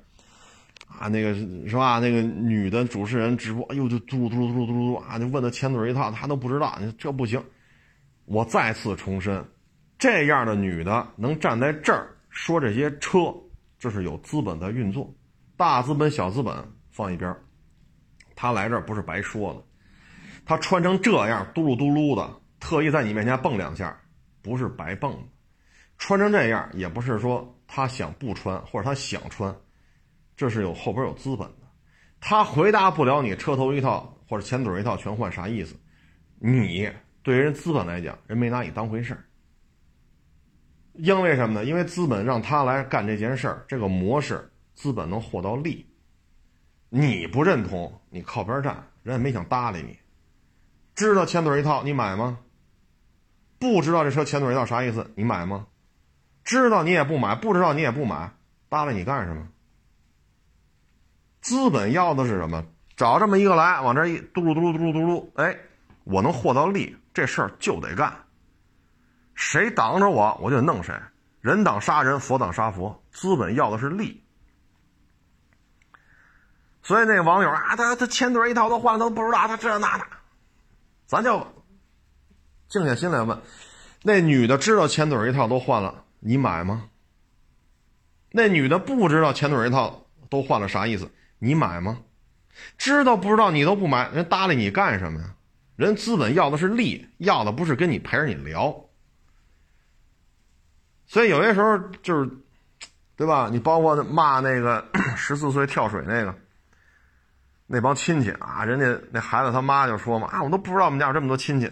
[0.99, 1.33] 啊，那个
[1.67, 1.99] 是吧？
[1.99, 7.43] 那个女的主持人直播，哎呦，就嘟噜嘟噜嘟噜嘟噜啊，就问他前腿一套，他都不知道，这不行。
[8.25, 9.43] 我再次重申，
[9.97, 13.33] 这样的女的能站在这儿说这些车，
[13.77, 15.13] 这是有资本在运作，
[15.57, 16.55] 大资本、小资本
[16.89, 17.35] 放一边
[18.35, 19.61] 她来这儿不是白说的，
[20.45, 22.29] 她穿成这样嘟噜嘟噜的，
[22.59, 23.99] 特意在你面前蹦两下，
[24.41, 25.19] 不是白蹦的。
[25.97, 29.53] 穿成这样也不是说她想不穿或者她想穿。
[30.43, 31.65] 这是有后边有资本的，
[32.19, 35.73] 他回答不了你车头一套或者前腿一套全换啥意思？
[36.37, 36.91] 你
[37.21, 39.23] 对人资本来讲，人没拿你当回事儿。
[40.95, 41.63] 因为什么呢？
[41.63, 45.89] 因为资本让他来干这件事儿，这个模式资本能获到利。
[46.89, 49.97] 你不认同，你靠边站，人也没想搭理你。
[50.93, 52.39] 知道前腿一套你买吗？
[53.59, 55.09] 不知道这车前腿一套啥意思？
[55.15, 55.67] 你买吗？
[56.43, 58.33] 知道你也不买，不知道你也不买，
[58.67, 59.47] 搭理你干什么？
[61.43, 62.65] 资本要的是什么？
[62.95, 65.57] 找这么一个来，往这一嘟噜嘟噜嘟噜嘟噜，哎，
[66.05, 68.13] 我能获到利，这事儿就得干。
[69.35, 70.95] 谁挡着我，我就弄谁。
[71.41, 73.03] 人挡杀人，佛挡杀佛。
[73.11, 74.23] 资本要的是利。
[76.81, 80.05] 所以那网友啊，他他前腿一套都换了，都不知道他这那的。
[81.07, 81.45] 咱就
[82.69, 83.37] 静下心来问：
[84.03, 86.89] 那女的知道前腿一套都换了，你买吗？
[88.31, 91.11] 那女的不知道前腿一套都换了，啥意思？
[91.43, 91.99] 你买吗？
[92.77, 95.35] 知道不知道你都不买，人搭理你干什么呀？
[95.75, 98.73] 人资本要的是利，要的不是跟你陪着你聊。
[101.05, 102.29] 所以有些时候就是，
[103.17, 103.49] 对吧？
[103.51, 104.87] 你包括骂那个
[105.17, 106.33] 十四岁跳水那个，
[107.67, 111.69] 那帮亲戚啊，人家那孩子他妈就说嘛啊，我都不知道我们家有这么多亲戚，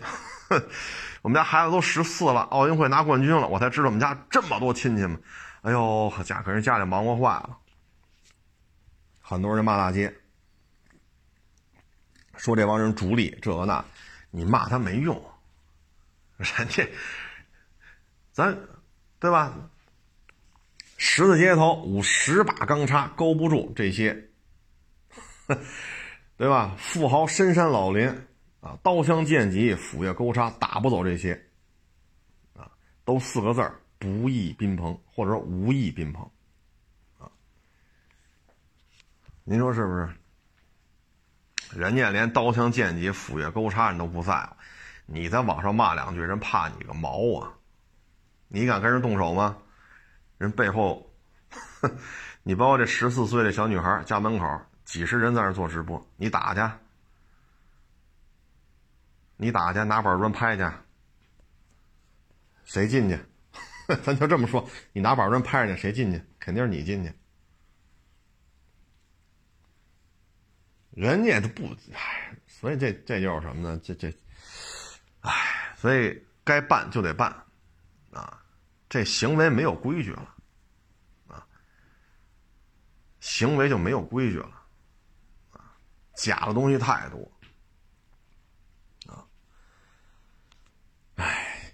[1.21, 5.17] 我们家孩子都十四了，奥运会拿冠军了，我才知道我们家这么多亲戚嘛。
[5.61, 7.57] 哎呦，家给人家里忙活坏了。
[9.31, 10.13] 很多人骂大街，
[12.35, 13.85] 说这帮人逐利这个那，
[14.29, 15.15] 你骂他没用，
[16.35, 16.85] 人家
[18.33, 18.53] 咱
[19.21, 19.55] 对吧？
[20.97, 24.11] 十字街头五十把钢叉勾不住这些，
[26.35, 26.75] 对吧？
[26.77, 28.09] 富豪深山老林
[28.59, 31.41] 啊，刀枪剑戟斧钺钩叉打不走这些，
[32.53, 32.69] 啊，
[33.05, 36.29] 都四个字儿不义宾朋，或者说无义宾朋。
[39.51, 40.09] 您说是不是？
[41.77, 44.55] 人家连刀枪剑戟斧钺钩叉你都不在乎，
[45.07, 47.51] 你在网上骂两句，人怕你个毛啊！
[48.47, 49.57] 你敢跟人动手吗？
[50.37, 51.13] 人背后，
[52.43, 56.61] 你包括这十四岁的小女孩家门口几十人在那做直播，你打去，
[59.35, 60.65] 你打去拿板砖拍去，
[62.63, 63.19] 谁进去？
[64.01, 66.23] 咱就这么说，你拿板砖拍人家，谁进去？
[66.39, 67.13] 肯定是你进去。
[70.91, 71.63] 人家都不，
[71.93, 73.79] 唉，所以这这就是什么呢？
[73.81, 74.13] 这这，
[75.21, 77.31] 唉，所以该办就得办，
[78.11, 78.43] 啊，
[78.89, 80.35] 这行为没有规矩了，
[81.27, 81.47] 啊，
[83.21, 84.51] 行为就没有规矩了，
[85.51, 85.77] 啊，
[86.13, 87.31] 假的东西太多，
[89.07, 89.25] 啊，
[91.15, 91.71] 唉，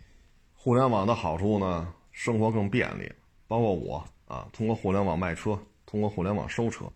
[0.53, 3.11] 互联网的好处呢，生活更便利，
[3.47, 6.87] 包括我啊，通过互联网卖车，通过互联网收车。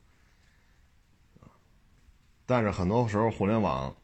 [2.45, 3.95] 但是很多时候，互联网，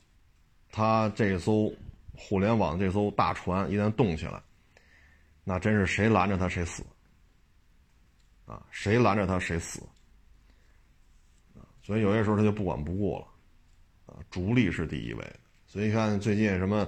[0.71, 1.71] 它这艘
[2.15, 4.41] 互联网这艘大船一旦动起来，
[5.43, 6.83] 那真是谁拦着它谁死，
[8.45, 9.81] 啊，谁拦着它谁死，
[11.81, 13.27] 所以有些时候他就不管不顾了，
[14.07, 15.35] 啊，逐利是第一位的。
[15.65, 16.87] 所以你看最近什么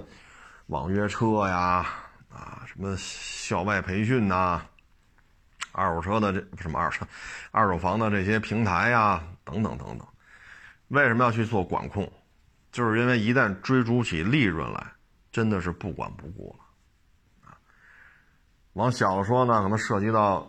[0.66, 1.86] 网约车呀，
[2.28, 4.62] 啊，什么校外培训呐，
[5.72, 7.06] 二手车的这什么二手
[7.50, 10.06] 二手房的这些平台呀，等等等等。
[10.90, 12.12] 为什么要去做管控？
[12.70, 14.92] 就是因为一旦追逐起利润来，
[15.32, 17.50] 真的是不管不顾了。
[17.50, 17.58] 啊，
[18.74, 20.48] 往小了说呢，可能涉及到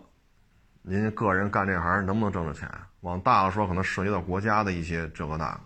[0.82, 2.68] 您个人干这行能不能挣着钱；
[3.00, 5.60] 往大了说，可能涉及到国家的一些这个那个。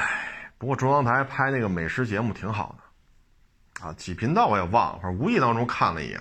[0.00, 6.20] 唉，不过中央台拍那个美食节目挺好的，啊，几频道我也忘了，反正无意当中看了一眼。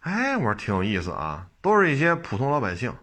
[0.00, 2.94] 哎，我说挺有意思啊，都是一些普通老百姓。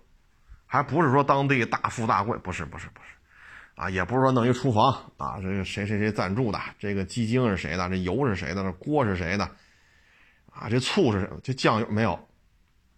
[0.72, 3.08] 还不是说当地大富大贵，不是不是不是，
[3.74, 9.50] 啊，也不是说弄一厨房啊，这个谁谁谁赞助的，这个鸡精是谁的，这油是谁的，这锅是谁的，
[10.52, 12.20] 啊，这醋是这酱油没有，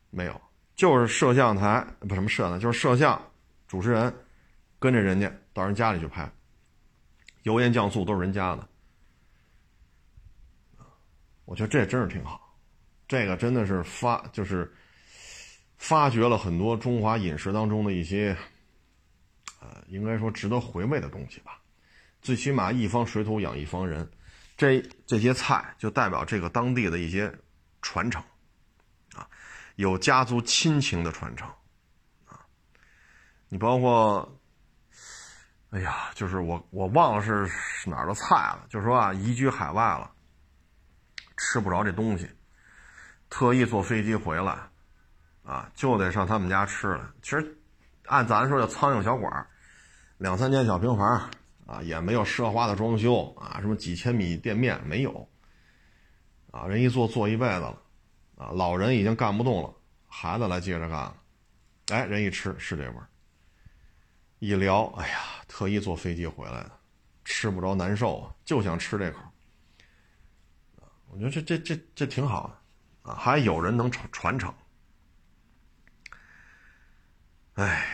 [0.09, 0.41] 没有，
[0.75, 3.19] 就是摄像台不什么摄呢，就是摄像
[3.69, 4.13] 主持人
[4.77, 6.29] 跟着人家到人家里去拍，
[7.43, 8.67] 油盐酱醋都是人家的，
[11.45, 12.53] 我觉得这真是挺好，
[13.07, 14.69] 这个真的是发就是。
[15.81, 18.37] 发掘了很多中华饮食当中的一些，
[19.59, 21.59] 呃，应该说值得回味的东西吧。
[22.21, 24.07] 最起码一方水土养一方人，
[24.55, 27.33] 这这些菜就代表这个当地的一些
[27.81, 28.21] 传承，
[29.15, 29.27] 啊，
[29.75, 31.49] 有家族亲情的传承，
[32.27, 32.45] 啊，
[33.49, 34.39] 你包括，
[35.71, 40.11] 哎呀，就是我我忘了是是哪儿的菜了，就是说啊，移居海外了，
[41.37, 42.29] 吃不着这东西，
[43.31, 44.70] 特意坐飞机回来。
[45.43, 47.13] 啊，就得上他们家吃了。
[47.21, 47.57] 其实，
[48.05, 49.47] 按咱说叫苍蝇小馆
[50.17, 51.29] 两三间小平房
[51.65, 55.27] 啊，也没有奢华的装修啊，什么几千米店面没有。
[56.51, 57.81] 啊，人一做做一辈子了，
[58.37, 59.73] 啊，老人已经干不动了，
[60.07, 61.15] 孩子来接着干了。
[61.87, 63.07] 哎，人一吃是这味儿。
[64.39, 66.71] 一聊，哎呀，特意坐飞机回来的，
[67.23, 69.19] 吃不着难受，就想吃这口。
[71.09, 72.53] 我觉得这这这这挺好，
[73.01, 74.53] 啊，还有人能传传承。
[77.55, 77.85] 哎，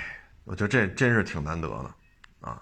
[0.44, 2.62] 我觉得这真是挺难得的，啊，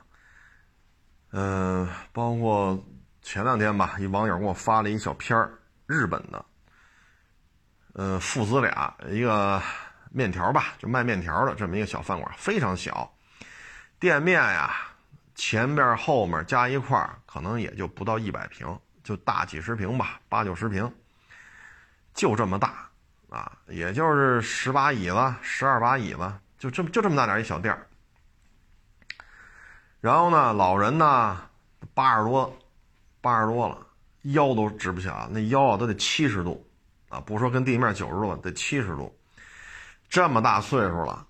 [1.32, 2.82] 嗯，包括
[3.22, 5.52] 前两天吧，一网友给我发了一小片儿，
[5.86, 6.46] 日本的，
[7.94, 9.62] 呃，父子俩，一个
[10.10, 13.14] 面条吧，就卖面条的这么一个小饭馆，非常小，
[14.00, 14.74] 店面呀，
[15.36, 20.90] 前边后面加一块，可能也就不到一百平，就大几十平吧，八九十平，
[22.14, 22.90] 就这么大，
[23.30, 26.34] 啊，也就是十把椅子，十二把椅子。
[26.58, 27.78] 就这么就这么大点一小店，
[30.00, 31.50] 然后呢，老人呢
[31.94, 32.58] 八十多，
[33.22, 33.78] 八十多了，
[34.24, 36.66] 腰都直不起来，那腰啊都得七十度，
[37.10, 39.16] 啊，不说跟地面九十度，得七十度，
[40.08, 41.26] 这么大岁数了，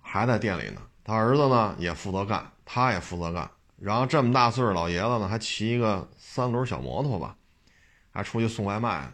[0.00, 0.80] 还在店里呢。
[1.04, 3.50] 他儿子呢也负责干，他也负责干。
[3.76, 7.36] 然后这么大岁数老爷子呢，还骑一个三轮小摩托吧，
[8.10, 9.12] 还出去送外卖呢。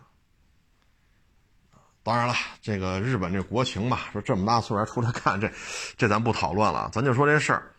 [2.03, 5.53] 当然了，这个日本这国情吧，说这么大岁数还出来干这，
[5.96, 7.70] 这咱不讨论了，咱就说这事儿。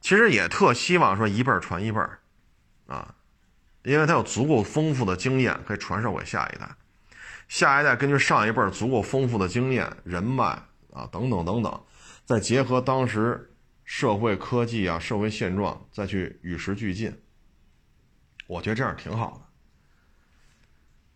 [0.00, 2.00] 其实也特希望说一辈传一辈，
[2.86, 3.14] 啊，
[3.82, 6.68] 因为他有足够丰富的经验可以传授给下一代，
[7.48, 10.44] 下一代根据上一辈足够丰富的经验、人脉
[10.92, 11.82] 啊等等等等，
[12.24, 13.52] 再结合当时
[13.84, 17.16] 社会科技啊、社会现状，再去与时俱进。
[18.48, 19.40] 我觉得这样挺好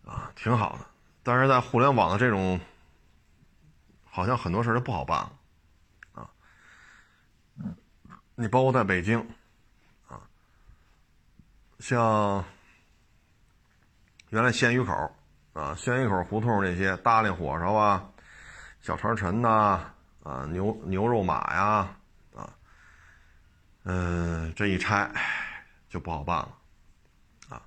[0.03, 0.90] 的，啊，挺好的。
[1.23, 2.59] 但是在互联网的这种，
[4.03, 5.31] 好像很多事儿都不好办了，
[6.21, 6.29] 啊，
[8.35, 9.19] 你包括在北京，
[10.07, 10.19] 啊，
[11.79, 12.43] 像
[14.29, 15.15] 原来鲜鱼口
[15.53, 18.03] 啊，鲜鱼口胡同那些大连火烧啊，
[18.81, 19.93] 小长城呐，
[20.23, 21.95] 啊，牛牛肉马呀，
[22.35, 22.49] 啊，
[23.83, 25.09] 嗯，这一拆
[25.87, 26.57] 就不好办了，
[27.49, 27.61] 啊，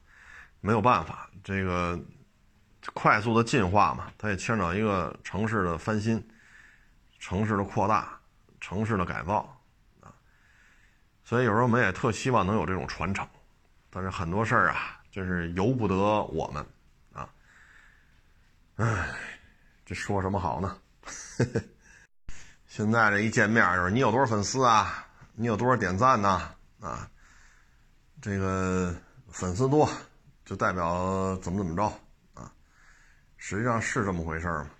[0.60, 1.96] 没有办法，这个。
[2.92, 6.22] 快速的进化嘛，它也牵扯一个城市的翻新、
[7.18, 8.20] 城市的扩大、
[8.60, 9.58] 城市的改造
[10.00, 10.12] 啊。
[11.24, 13.26] 所以有时候我们也特希望能有这种传承，
[13.90, 16.64] 但是很多事儿啊，真是由不得我们
[17.12, 17.28] 啊。
[18.76, 19.08] 唉，
[19.86, 20.76] 这说什么好呢？
[22.66, 25.06] 现在这一见面就是你有多少粉丝啊？
[25.34, 26.50] 你有多少点赞呢？
[26.80, 27.08] 啊，
[28.20, 28.94] 这个
[29.30, 29.88] 粉丝多
[30.44, 31.92] 就代表怎么怎么着？
[33.46, 34.70] 实际上是这么回事吗？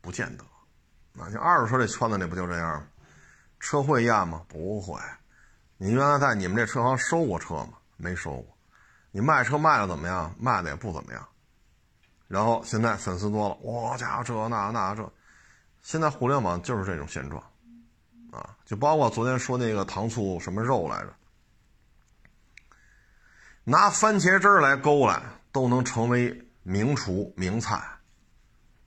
[0.00, 0.44] 不见得。
[1.12, 2.88] 那像二手车这圈子里不就这样吗？
[3.60, 4.42] 车会验吗？
[4.48, 5.00] 不会。
[5.76, 7.74] 你原来在你们这车行收过车吗？
[7.96, 8.58] 没收过。
[9.12, 10.34] 你卖车卖的怎么样？
[10.36, 11.28] 卖的也不怎么样。
[12.26, 15.12] 然后现在粉丝多了，哇家伙这那那这，
[15.82, 17.40] 现在互联网就是这种现状，
[18.32, 21.14] 啊，就包括昨天说那个糖醋什么肉来着，
[23.62, 25.22] 拿番茄汁来勾来
[25.52, 26.42] 都能成为。
[26.68, 27.80] 名厨名菜，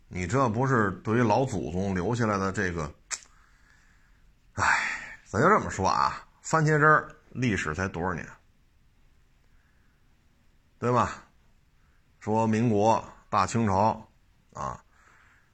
[0.10, 2.94] 你这不是对于老祖宗留下来的这个？
[4.56, 8.28] 哎，咱就这么说啊，番茄汁儿历史才多少年，
[10.78, 11.24] 对吧？
[12.20, 14.06] 说民国大清朝
[14.52, 14.84] 啊，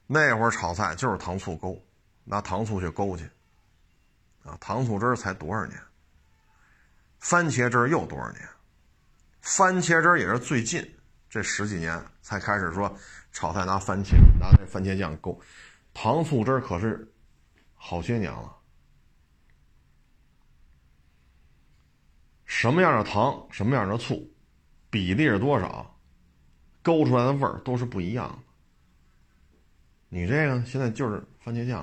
[0.07, 1.79] 那会儿炒菜就是糖醋勾，
[2.23, 3.29] 拿糖醋去勾去
[4.43, 5.79] 啊，糖醋汁儿才多少年？
[7.19, 8.49] 番茄汁儿又多少年？
[9.41, 10.91] 番茄汁儿也是最近。
[11.35, 12.89] 这十几年才开始说
[13.33, 15.37] 炒菜拿番茄拿那番茄酱勾，
[15.93, 17.05] 糖醋汁可是
[17.73, 18.55] 好些年了。
[22.45, 24.25] 什么样的糖，什么样的醋，
[24.89, 25.99] 比例是多少，
[26.81, 28.37] 勾出来的味儿都是不一样的。
[30.07, 31.81] 你这个现在就是番茄酱，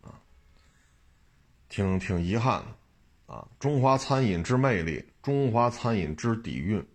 [0.00, 0.14] 啊，
[1.68, 2.62] 挺挺遗憾
[3.26, 6.86] 的，啊，中华餐饮之魅力，中华餐饮之底蕴。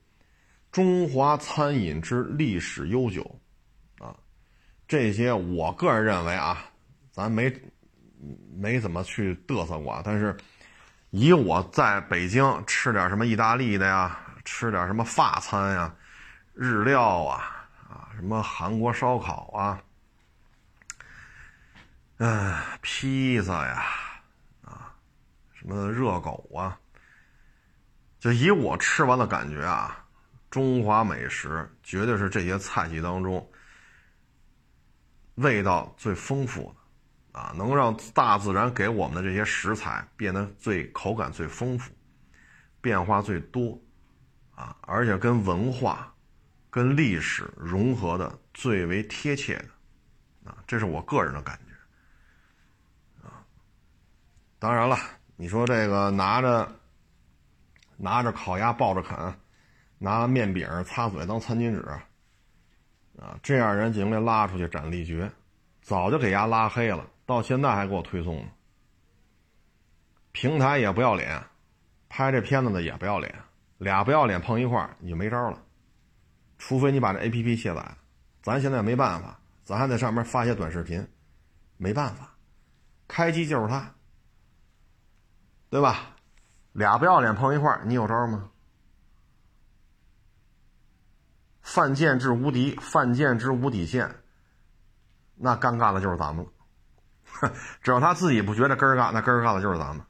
[0.78, 3.23] 中华餐饮之历史悠久，
[3.97, 4.13] 啊，
[4.88, 6.63] 这些我个人认为啊，
[7.11, 7.51] 咱没
[8.55, 10.38] 没怎么去嘚瑟过，但是
[11.09, 15.91] 以我在北京吃点什么意大利的呀，吃点什么法餐呀、
[16.53, 19.82] 日料啊啊，什么韩国烧烤啊，
[22.17, 23.84] 嗯，披萨呀，
[24.63, 24.93] 啊，
[25.55, 26.78] 什么热狗啊，
[28.19, 30.05] 就以我吃完的感觉啊，
[30.50, 33.48] 中华美食绝对是这些菜系当中
[35.36, 36.74] 味道最丰富
[37.32, 41.91] 的，啊，能让大自然给我们的这些食材变得最口感最丰富，
[42.82, 43.80] 变化最多，
[44.56, 46.12] 啊，而且跟文化、
[46.70, 53.28] 跟历史融合的最为贴切的，啊，这是我个人的感觉。
[53.28, 53.43] 啊
[54.60, 54.98] 当然了，
[55.36, 56.68] 你说这个拿着
[57.95, 59.39] 拿着烤鸭抱着啃，
[59.98, 61.82] 拿面饼擦嘴当餐巾纸，
[63.20, 65.32] 啊，这样人就应该拉出去斩立决，
[65.82, 68.50] 早就给丫拉黑了，到现在还给我推送呢。
[70.32, 71.43] 平台也不要脸，
[72.10, 73.34] 拍这片子的也不要脸，
[73.78, 75.62] 俩不要脸碰一块你就没招了，
[76.58, 77.98] 除非你把这 A P P 卸载，
[78.41, 81.08] 咱现在没办法，咱还在上面发些短视频，
[81.78, 82.36] 没办法，
[83.08, 83.93] 开机就是他。
[85.70, 86.16] 对吧？
[86.72, 88.50] 俩不要脸碰一块，你有招吗？
[91.68, 94.09] 犯贱至无敌，犯贱之无底线，
[95.36, 97.51] 那尴尬的就是咱们了。
[97.84, 100.03] 只要他自己不觉得根儿尬，那根儿尬的就是咱们。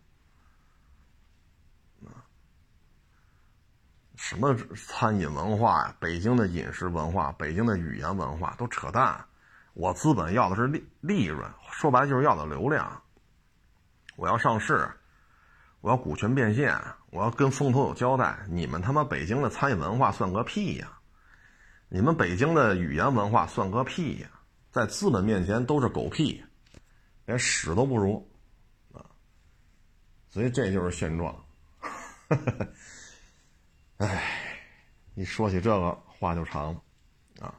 [4.15, 5.95] 什么餐饮文化呀？
[5.99, 9.25] 北京的饮食文化，北京的语言文化都扯淡。
[9.73, 13.01] 我资本要的是利利润，说白了就是要的流量。
[14.15, 14.87] 我要上市。
[15.81, 16.79] 我要股权变现，
[17.09, 18.45] 我要跟风投有交代。
[18.47, 20.91] 你们他妈北京的餐饮文化算个屁呀！
[21.89, 24.29] 你们北京的语言文化算个屁呀！
[24.71, 26.43] 在资本面前都是狗屁，
[27.25, 28.29] 连屎都不如
[28.93, 29.05] 啊！
[30.29, 31.35] 所以这就是现状。
[33.97, 34.23] 哎，
[35.15, 36.81] 一说起这个话就长了
[37.39, 37.55] 啊！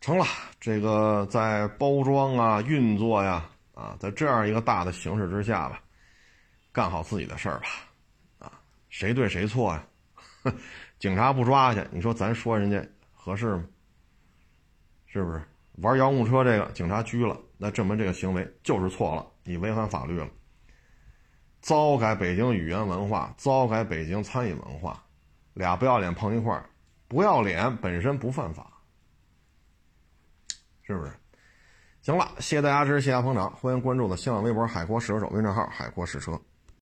[0.00, 0.24] 成了，
[0.60, 5.82] 这个在包装啊、运作呀啊，在这样一个大的形势之下吧。
[6.70, 7.68] 干好自己的事儿吧，
[8.38, 8.52] 啊，
[8.88, 9.84] 谁对谁错呀？
[11.00, 12.82] 警察不抓去，你说咱说人家
[13.28, 13.64] 合适吗？
[15.04, 15.42] 是不是？
[15.82, 20.26] 玩遥控车这个警察拘了，那证明这个行为就是错了，你违反法律了。
[21.60, 25.04] 糟改北京语言文化，糟改北京餐饮文化，
[25.52, 26.70] 俩不要脸碰一块儿，
[27.06, 28.72] 不要脸本身不犯法，
[30.80, 31.12] 是不是？
[32.00, 36.40] 行了，谢谢大家支持，谢谢大家捧场，欢迎关注我的新浪微博“海阔试车手”微信号“海阔试车”。